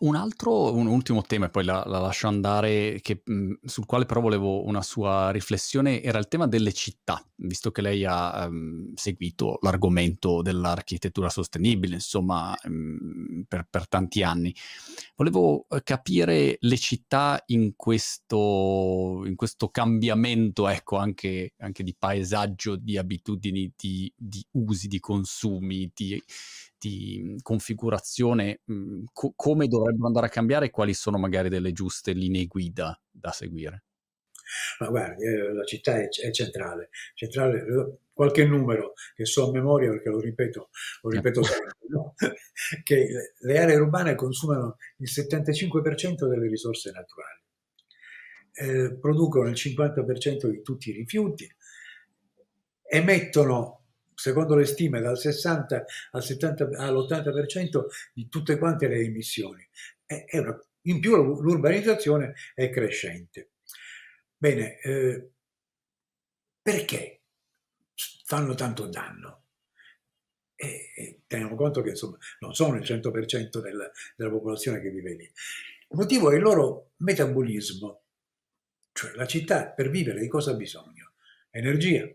Un 0.02 0.16
altro, 0.16 0.74
un 0.74 0.86
ultimo 0.86 1.24
tema, 1.24 1.48
e 1.48 1.50
poi 1.50 1.66
la, 1.66 1.84
la 1.86 2.00
lascio 2.00 2.28
andare, 2.28 3.00
che, 3.02 3.22
mh, 3.26 3.54
sul 3.66 3.86
quale 3.86 4.06
però 4.06 4.22
volevo 4.22 4.66
una 4.66 4.82
sua 4.82 5.32
riflessione, 5.32 6.02
era 6.02 6.20
il 6.20 6.28
tema 6.28 6.48
delle 6.48 6.72
città, 6.72 7.22
visto 7.36 7.72
che 7.72 7.82
lei 7.82 8.06
ha 8.06 8.46
um, 8.48 8.94
seguito 8.94 9.58
l'argomento 9.62 10.42
dell'architettura 10.42 11.30
sostenibile, 11.30 11.96
insomma, 11.96 12.56
um, 12.64 13.44
per, 13.48 13.68
per, 13.70 13.90
tanti 13.90 14.24
anni. 14.24 14.56
Volevo 15.16 15.66
eh, 15.70 15.82
capire 15.84 16.58
le 16.60 16.78
città 16.78 17.44
in 17.48 17.74
questo, 17.76 19.24
in 19.26 19.36
questo 19.36 19.70
cambiamento, 19.70 20.68
ecco, 20.70 20.98
anche, 20.98 21.54
anche, 21.58 21.84
di 21.84 21.96
paesaggio, 21.98 22.78
di 22.78 22.98
abitudini, 22.98 23.74
di, 23.76 24.12
di 24.16 24.46
usi, 24.52 24.88
di 24.88 25.00
consumi, 25.00 25.92
di 25.94 26.22
di 26.80 27.22
mhmm, 27.24 27.36
configurazione, 27.42 28.62
mh, 28.66 28.74
mhmm, 28.74 29.04
co- 29.14 29.34
come 29.36 29.68
dovrebbero 29.68 30.08
andare 30.08 30.28
a 30.28 30.30
cambiare 30.30 30.68
e 30.68 30.70
quali 30.72 30.94
sono 30.94 31.18
magari 31.18 31.50
delle 31.50 31.72
giuste 31.72 32.14
linee 32.14 32.46
guida 32.46 33.00
da 33.12 33.32
seguire? 33.32 33.84
Ma 34.80 34.88
guardi, 34.88 35.26
eh, 35.26 35.54
la 35.54 35.64
città 35.64 36.00
è, 36.00 36.08
è 36.08 36.32
centrale, 36.32 36.90
centrale, 37.14 37.60
eh, 37.60 37.98
qualche 38.14 38.46
numero 38.46 38.94
che 39.16 39.26
so 39.26 39.48
a 39.48 39.52
memoria 39.52 39.92
perché 39.92 40.10
lo 40.10 40.20
ripeto, 40.20 40.70
lo 41.04 41.10
ripeto 41.10 41.44
sempre, 41.44 41.78
no? 41.90 42.16
che 42.84 43.34
le 43.38 43.58
aree 43.60 43.76
urbane 43.76 44.16
consumano 44.16 44.78
il 44.98 45.10
75% 45.10 46.28
delle 46.28 46.48
risorse 46.48 46.92
naturali, 46.92 47.42
eh, 48.54 48.98
producono 49.00 49.50
il 49.50 49.56
50% 49.56 50.50
di 50.50 50.62
tutti 50.62 50.90
i 50.90 50.94
rifiuti, 50.94 51.48
emettono 52.84 53.79
secondo 54.20 54.56
le 54.56 54.66
stime, 54.66 55.00
dal 55.00 55.18
60 55.18 55.86
al 56.12 56.24
70, 56.24 56.70
all'80% 56.76 57.86
di 58.14 58.28
tutte 58.28 58.58
quante 58.58 58.88
le 58.88 59.00
emissioni. 59.00 59.66
Una, 60.32 60.60
in 60.84 61.00
più 61.00 61.16
l'urbanizzazione 61.16 62.34
è 62.54 62.70
crescente. 62.70 63.52
Bene, 64.36 64.80
eh, 64.82 65.32
perché 66.62 67.22
fanno 68.26 68.56
tanto 68.56 68.88
danno? 68.88 69.46
E, 70.56 70.92
e 70.96 71.22
teniamo 71.26 71.56
conto 71.56 71.82
che 71.82 71.92
insomma, 71.92 72.18
non 72.40 72.54
sono 72.54 72.76
il 72.76 72.84
100% 72.84 73.62
della, 73.62 73.90
della 74.16 74.30
popolazione 74.30 74.82
che 74.82 74.90
vive 74.90 75.14
lì. 75.14 75.24
Il 75.24 75.98
motivo 75.98 76.32
è 76.32 76.36
il 76.36 76.42
loro 76.42 76.92
metabolismo, 76.98 78.04
cioè 78.92 79.14
la 79.14 79.26
città 79.26 79.70
per 79.70 79.90
vivere 79.90 80.20
di 80.20 80.28
cosa 80.28 80.52
ha 80.52 80.56
bisogno? 80.56 81.14
Energia, 81.52 82.08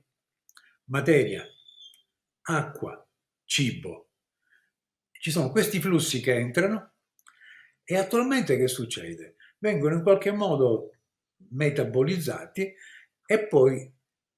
materia, 0.85 1.45
acqua, 2.45 3.07
cibo. 3.45 4.11
Ci 5.11 5.31
sono 5.31 5.51
questi 5.51 5.81
flussi 5.81 6.21
che 6.21 6.35
entrano 6.35 6.95
e 7.83 7.97
attualmente 7.97 8.57
che 8.57 8.69
succede? 8.69 9.37
Vengono 9.59 9.95
in 9.97 10.03
qualche 10.03 10.33
modo 10.33 10.99
metabolizzati 11.51 12.75
e 13.27 13.47
poi 13.47 13.91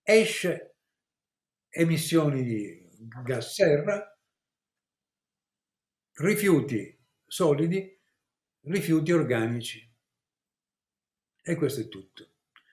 esce 0.03 0.77
emissioni 1.71 2.45
di 2.45 2.89
gas 3.25 3.55
serra, 3.55 4.19
rifiuti 6.15 6.97
solidi, 7.27 8.01
rifiuti 8.63 9.13
organici. 9.13 9.95
E 11.43 11.55
questo 11.55 11.81
è 11.81 11.89
tutto. 11.89 12.31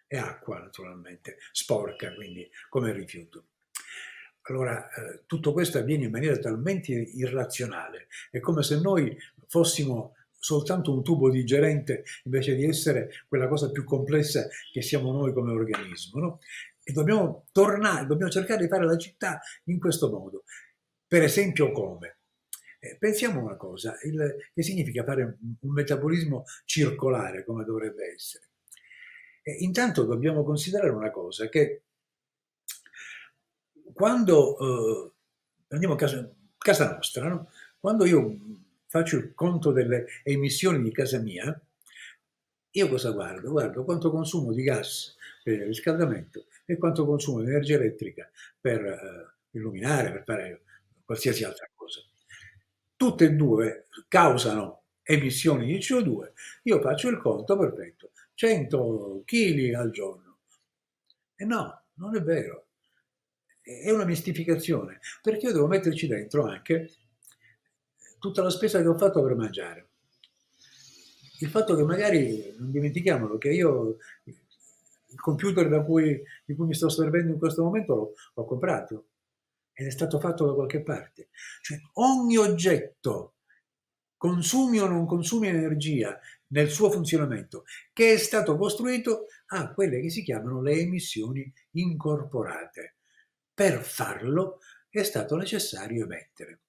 E 0.08 0.18
acqua 0.18 0.60
naturalmente, 0.60 1.38
sporca 1.52 2.14
quindi 2.14 2.50
come 2.70 2.94
rifiuto. 2.94 3.53
Allora, 4.44 4.90
eh, 4.90 5.22
tutto 5.26 5.54
questo 5.54 5.78
avviene 5.78 6.06
in 6.06 6.12
maniera 6.12 6.38
talmente 6.38 6.92
irrazionale, 6.92 8.08
è 8.30 8.40
come 8.40 8.62
se 8.64 8.80
noi 8.80 9.18
fossimo 9.48 10.16
soltanto 10.44 10.92
un 10.92 11.02
tubo 11.04 11.30
digerente 11.30 12.04
invece 12.26 12.56
di 12.56 12.66
essere 12.66 13.12
quella 13.30 13.48
cosa 13.48 13.72
più 13.72 13.86
complessa 13.86 14.46
che 14.74 14.82
siamo 14.82 15.14
noi 15.14 15.32
come 15.32 15.54
organismo. 15.54 16.20
No? 16.20 16.40
E 16.84 16.92
dobbiamo 16.92 17.46
tornare, 17.54 18.06
dobbiamo 18.06 18.32
cercare 18.32 18.62
di 18.62 18.68
fare 18.68 18.86
la 18.86 18.98
città 18.98 19.40
in 19.66 19.80
questo 19.80 20.10
modo. 20.10 20.44
Per 21.08 21.24
esempio 21.24 21.72
come? 21.72 22.18
Eh, 22.80 22.98
pensiamo 23.00 23.42
una 23.42 23.56
cosa, 23.56 23.98
il, 24.04 24.36
che 24.54 24.62
significa 24.62 25.06
fare 25.06 25.38
un, 25.40 25.72
metabolismo 25.72 26.44
circolare 26.66 27.46
come 27.46 27.64
dovrebbe 27.64 28.12
essere. 28.14 28.50
E 29.42 29.56
intanto 29.60 30.04
dobbiamo 30.04 30.44
considerare 30.44 30.92
una 30.92 31.10
cosa, 31.10 31.48
che 31.48 31.84
quando, 33.94 34.58
eh, 34.60 35.12
prendiamo 35.68 35.96
casa, 35.96 36.30
casa 36.58 36.96
nostra, 36.96 37.28
no? 37.28 37.50
quando 37.80 38.06
io 38.06 38.38
faccio 38.88 39.18
il 39.18 39.34
conto 39.34 39.72
delle 39.72 40.06
emissioni 40.24 40.82
di 40.82 40.92
casa 40.92 41.20
mia, 41.20 41.60
io 42.76 42.88
cosa 42.88 43.12
guardo? 43.12 43.52
Guardo 43.52 43.84
quanto 43.84 44.10
consumo 44.10 44.52
di 44.52 44.64
gas 44.64 45.16
per 45.44 45.54
il 45.54 45.66
riscaldamento 45.66 46.46
e 46.66 46.78
quanto 46.78 47.06
consumo 47.06 47.42
di 47.42 47.50
energia 47.50 47.76
elettrica 47.76 48.30
per 48.60 48.84
eh, 48.84 49.34
illuminare, 49.52 50.12
per 50.12 50.24
fare 50.24 50.62
qualsiasi 51.06 51.44
altra 51.44 51.70
cosa. 51.74 52.02
Tutte 52.96 53.26
e 53.26 53.32
due 53.32 53.88
causano 54.08 54.84
emissioni 55.04 55.66
di 55.66 55.78
CO2, 55.78 56.32
io 56.64 56.80
faccio 56.80 57.10
il 57.10 57.18
conto 57.18 57.58
perfetto, 57.58 58.12
100 58.34 59.24
kg 59.26 59.74
al 59.74 59.92
giorno. 59.92 60.38
E 61.36 61.46
no, 61.46 61.84
non 61.96 62.16
è 62.16 62.22
vero 62.22 62.63
è 63.64 63.90
una 63.92 64.06
mistificazione, 64.06 65.00
perché 65.22 65.48
io 65.48 65.54
devo 65.54 65.68
metterci 65.68 66.06
dentro 66.08 66.46
anche 66.46 66.92
tutta 68.20 68.42
la 68.42 68.50
spesa 68.50 68.82
che 68.82 68.88
ho 68.88 68.98
fatto 68.98 69.24
per 69.24 69.36
mangiare. 69.36 69.88
Il 71.40 71.50
fatto 71.50 71.76
che 71.76 71.84
magari, 71.84 72.56
non 72.58 72.72
dimentichiamolo, 72.72 73.38
che 73.38 73.50
io 73.50 73.98
il 74.26 75.20
computer 75.20 75.84
cui, 75.86 76.22
di 76.46 76.56
cui 76.56 76.68
mi 76.68 76.74
sto 76.74 76.90
servendo 76.90 77.34
in 77.34 77.40
questo 77.40 77.64
momento 77.64 77.96
l'ho, 77.96 78.14
l'ho 78.34 78.46
comprato 78.46 79.08
ed 79.74 79.88
è 79.88 79.92
stato 79.92 80.20
fatto 80.20 80.46
da 80.46 80.54
qualche 80.54 80.82
parte. 80.82 81.30
Cioè 81.62 81.80
ogni 81.94 82.38
oggetto 82.38 83.34
consumi 84.18 84.80
o 84.80 84.88
non 84.88 85.06
consumi 85.06 85.48
energia 85.48 86.18
nel 86.48 86.70
suo 86.70 86.92
funzionamento, 86.92 87.66
che 87.92 88.14
è 88.14 88.18
stato 88.18 88.56
costruito 88.56 89.26
a 89.48 89.74
quelle 89.74 90.00
che 90.00 90.10
si 90.10 90.24
chiamano 90.24 90.62
le 90.62 90.80
emissioni 90.80 91.52
incorporate. 91.72 92.96
Per 93.54 93.84
farlo 93.84 94.60
è 94.90 95.04
stato 95.04 95.36
necessario 95.36 96.06
emettere. 96.06 96.62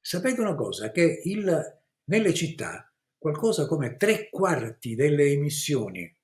Sapete 0.00 0.40
una 0.40 0.54
cosa? 0.54 0.90
Che 0.90 1.22
il, 1.24 1.80
nelle 2.04 2.34
città 2.34 2.92
qualcosa 3.18 3.66
come 3.66 3.96
tre 3.96 4.28
quarti 4.30 4.94
delle 4.94 5.26
emissioni 5.26 6.16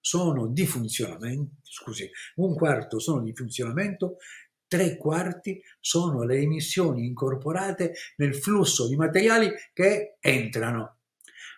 sono 0.00 0.48
di 0.48 0.66
funzionamento, 0.66 1.56
scusi, 1.62 2.10
un 2.36 2.54
quarto 2.54 2.98
sono 2.98 3.22
di 3.22 3.34
funzionamento, 3.34 4.16
tre 4.66 4.96
quarti 4.96 5.60
sono 5.80 6.24
le 6.24 6.38
emissioni 6.38 7.06
incorporate 7.06 7.94
nel 8.16 8.34
flusso 8.34 8.88
di 8.88 8.96
materiali 8.96 9.52
che 9.72 10.16
entrano. 10.20 10.98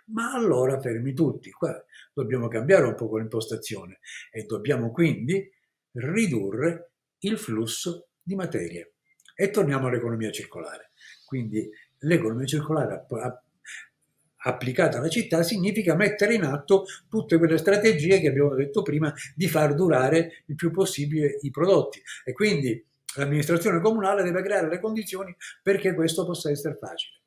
Ma 0.07 0.33
allora 0.33 0.81
fermi 0.81 1.13
tutti, 1.13 1.51
qua 1.51 1.73
dobbiamo 2.13 2.49
cambiare 2.49 2.87
un 2.87 2.95
po' 2.95 3.17
l'impostazione 3.17 4.01
e 4.31 4.45
dobbiamo 4.45 4.91
quindi 4.91 5.49
ridurre 5.93 6.91
il 7.21 7.39
flusso 7.39 8.09
di 8.23 8.35
materie. 8.35 8.95
E 9.35 9.51
torniamo 9.51 9.87
all'economia 9.89 10.31
circolare. 10.31 10.93
Quindi 11.25 11.69
l'economia 12.01 12.47
circolare 12.47 13.07
applicata 14.43 14.99
alla 14.99 15.09
città 15.09 15.43
significa 15.43 15.95
mettere 15.95 16.35
in 16.35 16.45
atto 16.45 16.85
tutte 17.09 17.39
quelle 17.39 17.59
strategie 17.59 18.21
che 18.21 18.29
abbiamo 18.29 18.55
detto 18.55 18.83
prima 18.83 19.13
di 19.35 19.49
far 19.49 19.75
durare 19.75 20.43
il 20.47 20.55
più 20.55 20.71
possibile 20.71 21.39
i 21.43 21.51
prodotti. 21.51 22.03
E 22.25 22.33
quindi 22.33 22.85
l'amministrazione 23.17 23.81
comunale 23.81 24.23
deve 24.23 24.43
creare 24.43 24.69
le 24.69 24.81
condizioni 24.81 25.35
perché 25.63 25.95
questo 25.95 26.25
possa 26.25 26.51
essere 26.51 26.77
facile. 26.79 27.21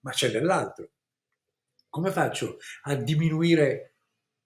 Ma 0.00 0.10
c'è 0.10 0.30
dell'altro. 0.30 0.90
Come 1.88 2.10
faccio 2.10 2.58
a 2.82 2.94
diminuire 2.94 3.94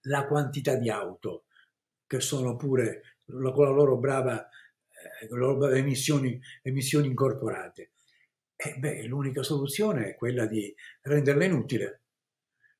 la 0.05 0.25
quantità 0.25 0.75
di 0.75 0.89
auto 0.89 1.45
che 2.07 2.19
sono 2.19 2.55
pure 2.55 3.17
con 3.25 3.65
la 3.65 3.71
loro 3.71 3.97
brava 3.97 4.47
eh, 5.21 5.77
emissioni, 5.77 6.39
emissioni 6.61 7.07
incorporate. 7.07 7.91
Eh 8.55 8.75
beh, 8.77 9.03
l'unica 9.05 9.41
soluzione 9.41 10.09
è 10.09 10.15
quella 10.15 10.45
di 10.45 10.73
renderla 11.01 11.45
inutile. 11.45 12.01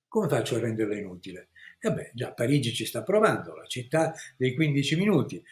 Come 0.08 0.28
faccio 0.28 0.56
a 0.56 0.60
renderla 0.60 0.96
inutile? 0.96 1.50
Eh 1.80 1.92
beh, 1.92 2.12
già 2.14 2.34
Parigi 2.34 2.74
ci 2.74 2.86
sta 2.86 3.02
provando, 3.02 3.56
la 3.56 3.66
città 3.66 4.14
dei 4.38 4.54
15 4.54 4.96
minuti. 4.96 5.44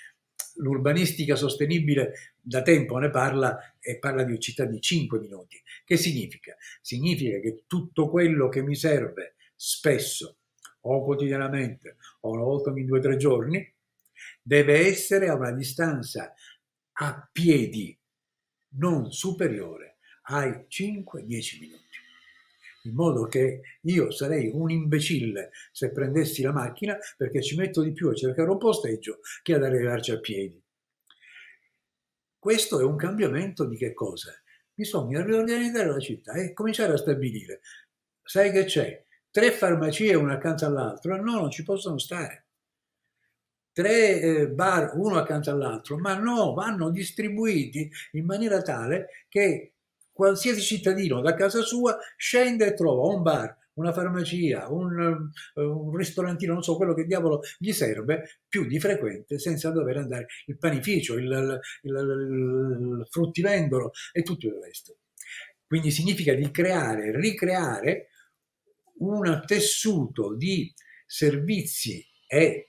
L'urbanistica 0.58 1.36
sostenibile 1.36 2.36
da 2.40 2.62
tempo 2.62 2.98
ne 2.98 3.10
parla 3.10 3.78
e 3.80 3.98
parla 3.98 4.24
di 4.24 4.40
città 4.40 4.66
di 4.66 4.80
5 4.80 5.20
minuti. 5.20 5.60
Che 5.84 5.98
significa? 5.98 6.56
Significa 6.82 7.40
che 7.40 7.64
tutto 7.66 8.10
quello 8.10 8.50
che 8.50 8.62
mi 8.62 8.76
serve 8.76 9.36
spesso 9.56 10.38
o 10.82 11.04
quotidianamente 11.04 11.98
o 12.22 12.32
una 12.32 12.44
volta 12.44 12.70
ogni 12.70 12.86
due 12.86 13.00
o 13.00 13.02
tre 13.02 13.18
giorni 13.18 13.74
deve 14.42 14.86
essere 14.88 15.30
a 15.30 15.36
una 15.36 15.52
distanza 15.52 16.34
a 17.02 17.30
piedi 17.32 17.98
non 18.76 19.12
superiore 19.12 19.98
ai 20.24 20.66
5-10 20.68 21.60
minuti. 21.60 21.98
In 22.84 22.94
modo 22.94 23.26
che 23.26 23.62
io 23.82 24.12
sarei 24.12 24.50
un 24.54 24.70
imbecille 24.70 25.52
se 25.72 25.92
prendessi 25.92 26.42
la 26.42 26.52
macchina 26.52 26.98
perché 27.16 27.42
ci 27.42 27.56
metto 27.56 27.82
di 27.82 27.94
più 27.94 28.10
a 28.10 28.14
cercare 28.14 28.50
un 28.50 28.58
posteggio 28.58 29.20
che 29.42 29.54
ad 29.54 29.64
arrivarci 29.64 30.12
a 30.12 30.20
piedi. 30.20 30.62
Questo 32.38 32.80
è 32.80 32.84
un 32.84 32.96
cambiamento 32.96 33.66
di 33.66 33.78
che 33.78 33.94
cosa? 33.94 34.34
Bisogna 34.74 35.24
riorganizzare 35.24 35.90
la 35.90 36.00
città 36.00 36.34
e 36.34 36.54
cominciare 36.54 36.94
a 36.94 36.98
stabilire. 36.98 37.62
Sai 38.24 38.52
che 38.52 38.66
c'è? 38.66 39.06
Tre 39.32 39.52
farmacie 39.52 40.16
una 40.16 40.34
accanto 40.34 40.66
all'altra? 40.66 41.18
No, 41.18 41.40
non 41.40 41.52
ci 41.52 41.64
possono 41.64 41.98
stare 41.98 42.49
tre 43.80 44.20
eh, 44.20 44.48
bar 44.50 44.92
uno 44.98 45.16
accanto 45.16 45.50
all'altro, 45.52 45.98
ma 45.98 46.16
no, 46.16 46.54
vanno 46.54 46.90
distribuiti 46.90 47.90
in 48.12 48.26
maniera 48.26 48.62
tale 48.62 49.08
che 49.30 49.76
qualsiasi 50.12 50.60
cittadino 50.60 51.22
da 51.22 51.34
casa 51.34 51.62
sua 51.62 51.98
scende 52.18 52.68
e 52.68 52.74
trova 52.74 53.08
un 53.08 53.22
bar, 53.22 53.56
una 53.76 53.94
farmacia, 53.94 54.68
un, 54.70 55.32
eh, 55.56 55.62
un, 55.62 55.96
ristorantino, 55.96 56.52
non 56.52 56.62
so 56.62 56.76
quello 56.76 56.94
che 56.94 57.06
diavolo 57.06 57.40
gli 57.58 57.72
serve, 57.72 58.42
più 58.50 58.66
di 58.66 58.82
frequente 58.82 59.40
senza 59.40 59.70
dover 59.70 59.96
andare 59.96 60.26
il 60.48 60.58
panificio, 60.58 61.16
il, 61.16 61.24
il, 61.24 61.60
il, 61.84 63.00
il 63.00 63.08
fruttivendolo 63.10 63.92
e 64.12 64.24
tutto 64.24 64.48
il 64.48 64.60
resto. 64.62 64.98
Quindi 65.66 65.90
significa 65.90 66.34
di 66.34 66.52
creare, 66.52 67.18
ricreare 67.18 68.10
un 68.98 69.42
tessuto 69.46 70.36
di 70.36 70.70
servizi 71.06 72.06
e 72.28 72.69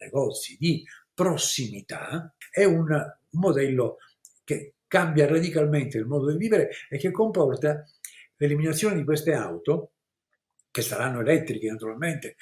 negozi 0.00 0.56
di 0.58 0.84
prossimità 1.12 2.34
è 2.50 2.64
un 2.64 2.88
modello 3.32 3.98
che 4.42 4.74
cambia 4.86 5.26
radicalmente 5.26 5.98
il 5.98 6.06
modo 6.06 6.30
di 6.30 6.36
vivere 6.36 6.70
e 6.88 6.98
che 6.98 7.10
comporta 7.10 7.84
l'eliminazione 8.36 8.96
di 8.96 9.04
queste 9.04 9.32
auto, 9.34 9.92
che 10.70 10.82
saranno 10.82 11.20
elettriche 11.20 11.70
naturalmente, 11.70 12.36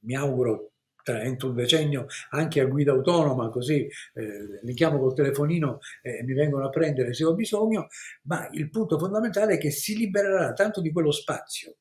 mi 0.00 0.14
auguro 0.14 0.72
tra 1.02 1.22
entro 1.22 1.48
un 1.48 1.54
decennio 1.54 2.06
anche 2.30 2.60
a 2.60 2.66
guida 2.66 2.92
autonoma, 2.92 3.48
così 3.48 3.88
eh, 4.14 4.60
li 4.62 4.74
chiamo 4.74 4.98
col 4.98 5.14
telefonino 5.14 5.78
e 6.02 6.22
mi 6.24 6.34
vengono 6.34 6.66
a 6.66 6.68
prendere 6.68 7.14
se 7.14 7.24
ho 7.24 7.34
bisogno, 7.34 7.88
ma 8.24 8.48
il 8.52 8.68
punto 8.70 8.98
fondamentale 8.98 9.54
è 9.54 9.58
che 9.58 9.70
si 9.70 9.96
libererà 9.96 10.52
tanto 10.52 10.80
di 10.80 10.92
quello 10.92 11.10
spazio 11.10 11.76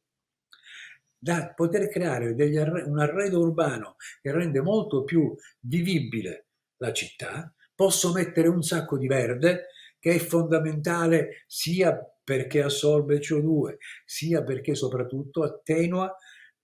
da 1.19 1.53
poter 1.53 1.89
creare 1.89 2.29
arre- 2.29 2.83
un 2.83 2.99
arredo 2.99 3.39
urbano 3.39 3.95
che 4.21 4.31
rende 4.31 4.61
molto 4.61 5.03
più 5.03 5.35
vivibile 5.59 6.47
la 6.77 6.93
città, 6.93 7.53
posso 7.75 8.13
mettere 8.13 8.47
un 8.47 8.61
sacco 8.61 8.97
di 8.97 9.07
verde 9.07 9.67
che 9.99 10.15
è 10.15 10.17
fondamentale 10.17 11.43
sia 11.45 11.97
perché 12.23 12.63
assorbe 12.63 13.19
CO2, 13.19 13.75
sia 14.05 14.43
perché 14.43 14.75
soprattutto 14.75 15.43
attenua 15.43 16.15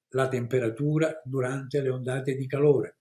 la 0.09 0.27
temperatura 0.29 1.21
durante 1.23 1.81
le 1.81 1.89
ondate 1.89 2.35
di 2.35 2.47
calore 2.47 2.99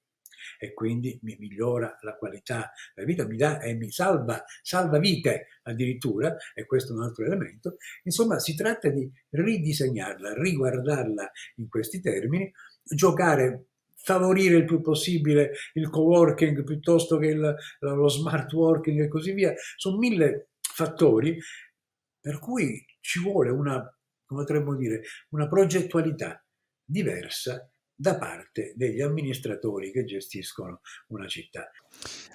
e 0.65 0.73
quindi 0.73 1.19
mi 1.23 1.37
migliora 1.39 1.99
la 2.01 2.17
qualità 2.17 2.73
della 2.95 3.07
vita, 3.07 3.27
mi 3.27 3.37
dà 3.37 3.61
e 3.61 3.75
mi 3.75 3.91
salva, 3.91 4.43
salva 4.63 4.99
vite 4.99 5.49
addirittura, 5.65 6.35
e 6.55 6.65
questo 6.65 6.93
è 6.93 6.97
un 6.97 7.03
altro 7.03 7.25
elemento. 7.25 7.77
Insomma, 8.05 8.39
si 8.39 8.55
tratta 8.55 8.89
di 8.89 9.11
ridisegnarla, 9.31 10.35
riguardarla 10.35 11.31
in 11.57 11.69
questi 11.69 12.01
termini, 12.01 12.51
giocare 12.83 13.67
favorire 13.95 14.57
il 14.57 14.65
più 14.65 14.81
possibile 14.81 15.53
il 15.75 15.89
co-working 15.89 16.63
piuttosto 16.63 17.17
che 17.19 17.29
il, 17.29 17.57
lo 17.81 18.09
smart 18.09 18.53
working 18.53 19.03
e 19.03 19.09
così 19.09 19.33
via. 19.33 19.53
Sono 19.77 19.99
mille 19.99 20.49
fattori 20.61 21.39
per 22.21 22.39
cui 22.39 22.83
ci 23.01 23.21
vuole 23.21 23.51
una, 23.51 23.81
come 24.25 24.45
potremmo 24.45 24.75
dire, 24.77 25.03
una 25.31 25.47
progettualità 25.47 26.43
diversa 26.83 27.69
da 27.97 28.17
parte 28.17 28.73
degli 28.77 29.01
amministratori 29.01 29.93
che 29.93 30.05
gestiscono 30.05 30.81
una 31.09 31.29
città. 31.29 31.71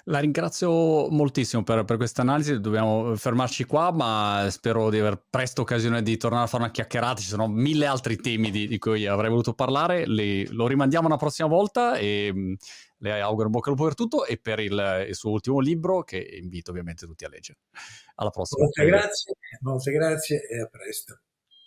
La 0.04 0.18
ringrazio 0.18 1.08
moltissimo 1.10 1.62
per, 1.62 1.84
per 1.84 1.96
questa 1.96 2.22
analisi, 2.22 2.58
dobbiamo 2.60 3.14
fermarci 3.14 3.64
qua, 3.64 3.92
ma 3.92 4.46
spero 4.50 4.88
di 4.88 4.98
aver 4.98 5.22
presto 5.28 5.62
occasione 5.62 6.02
di 6.02 6.16
tornare 6.16 6.44
a 6.44 6.46
fare 6.46 6.62
una 6.62 6.72
chiacchierata, 6.72 7.20
ci 7.20 7.28
sono 7.28 7.46
mille 7.46 7.86
altri 7.86 8.16
temi 8.16 8.50
di, 8.50 8.66
di 8.66 8.78
cui 8.78 9.06
avrei 9.06 9.28
voluto 9.28 9.52
parlare, 9.52 10.06
Le, 10.06 10.46
lo 10.48 10.66
rimandiamo 10.66 11.06
una 11.06 11.18
prossima 11.18 11.48
volta 11.48 11.96
e 11.96 12.30
mm, 12.32 12.54
le 12.98 13.20
auguro 13.20 13.46
un 13.46 13.52
bocca 13.52 13.68
al 13.70 13.76
lupo 13.76 13.86
per 13.86 13.94
tutto 13.94 14.24
e 14.24 14.38
per 14.38 14.60
il, 14.60 15.06
il 15.08 15.14
suo 15.14 15.30
ultimo 15.30 15.60
libro 15.60 16.02
che 16.02 16.18
invito 16.40 16.70
ovviamente 16.70 17.06
tutti 17.06 17.24
a 17.24 17.28
leggere. 17.28 17.58
Alla 18.16 18.30
prossima. 18.30 18.64
Molte 18.64 18.84
grazie, 18.84 19.34
molte 19.60 19.90
grazie 19.92 20.40
e 20.48 20.60
a 20.60 20.66
presto. 20.66 21.20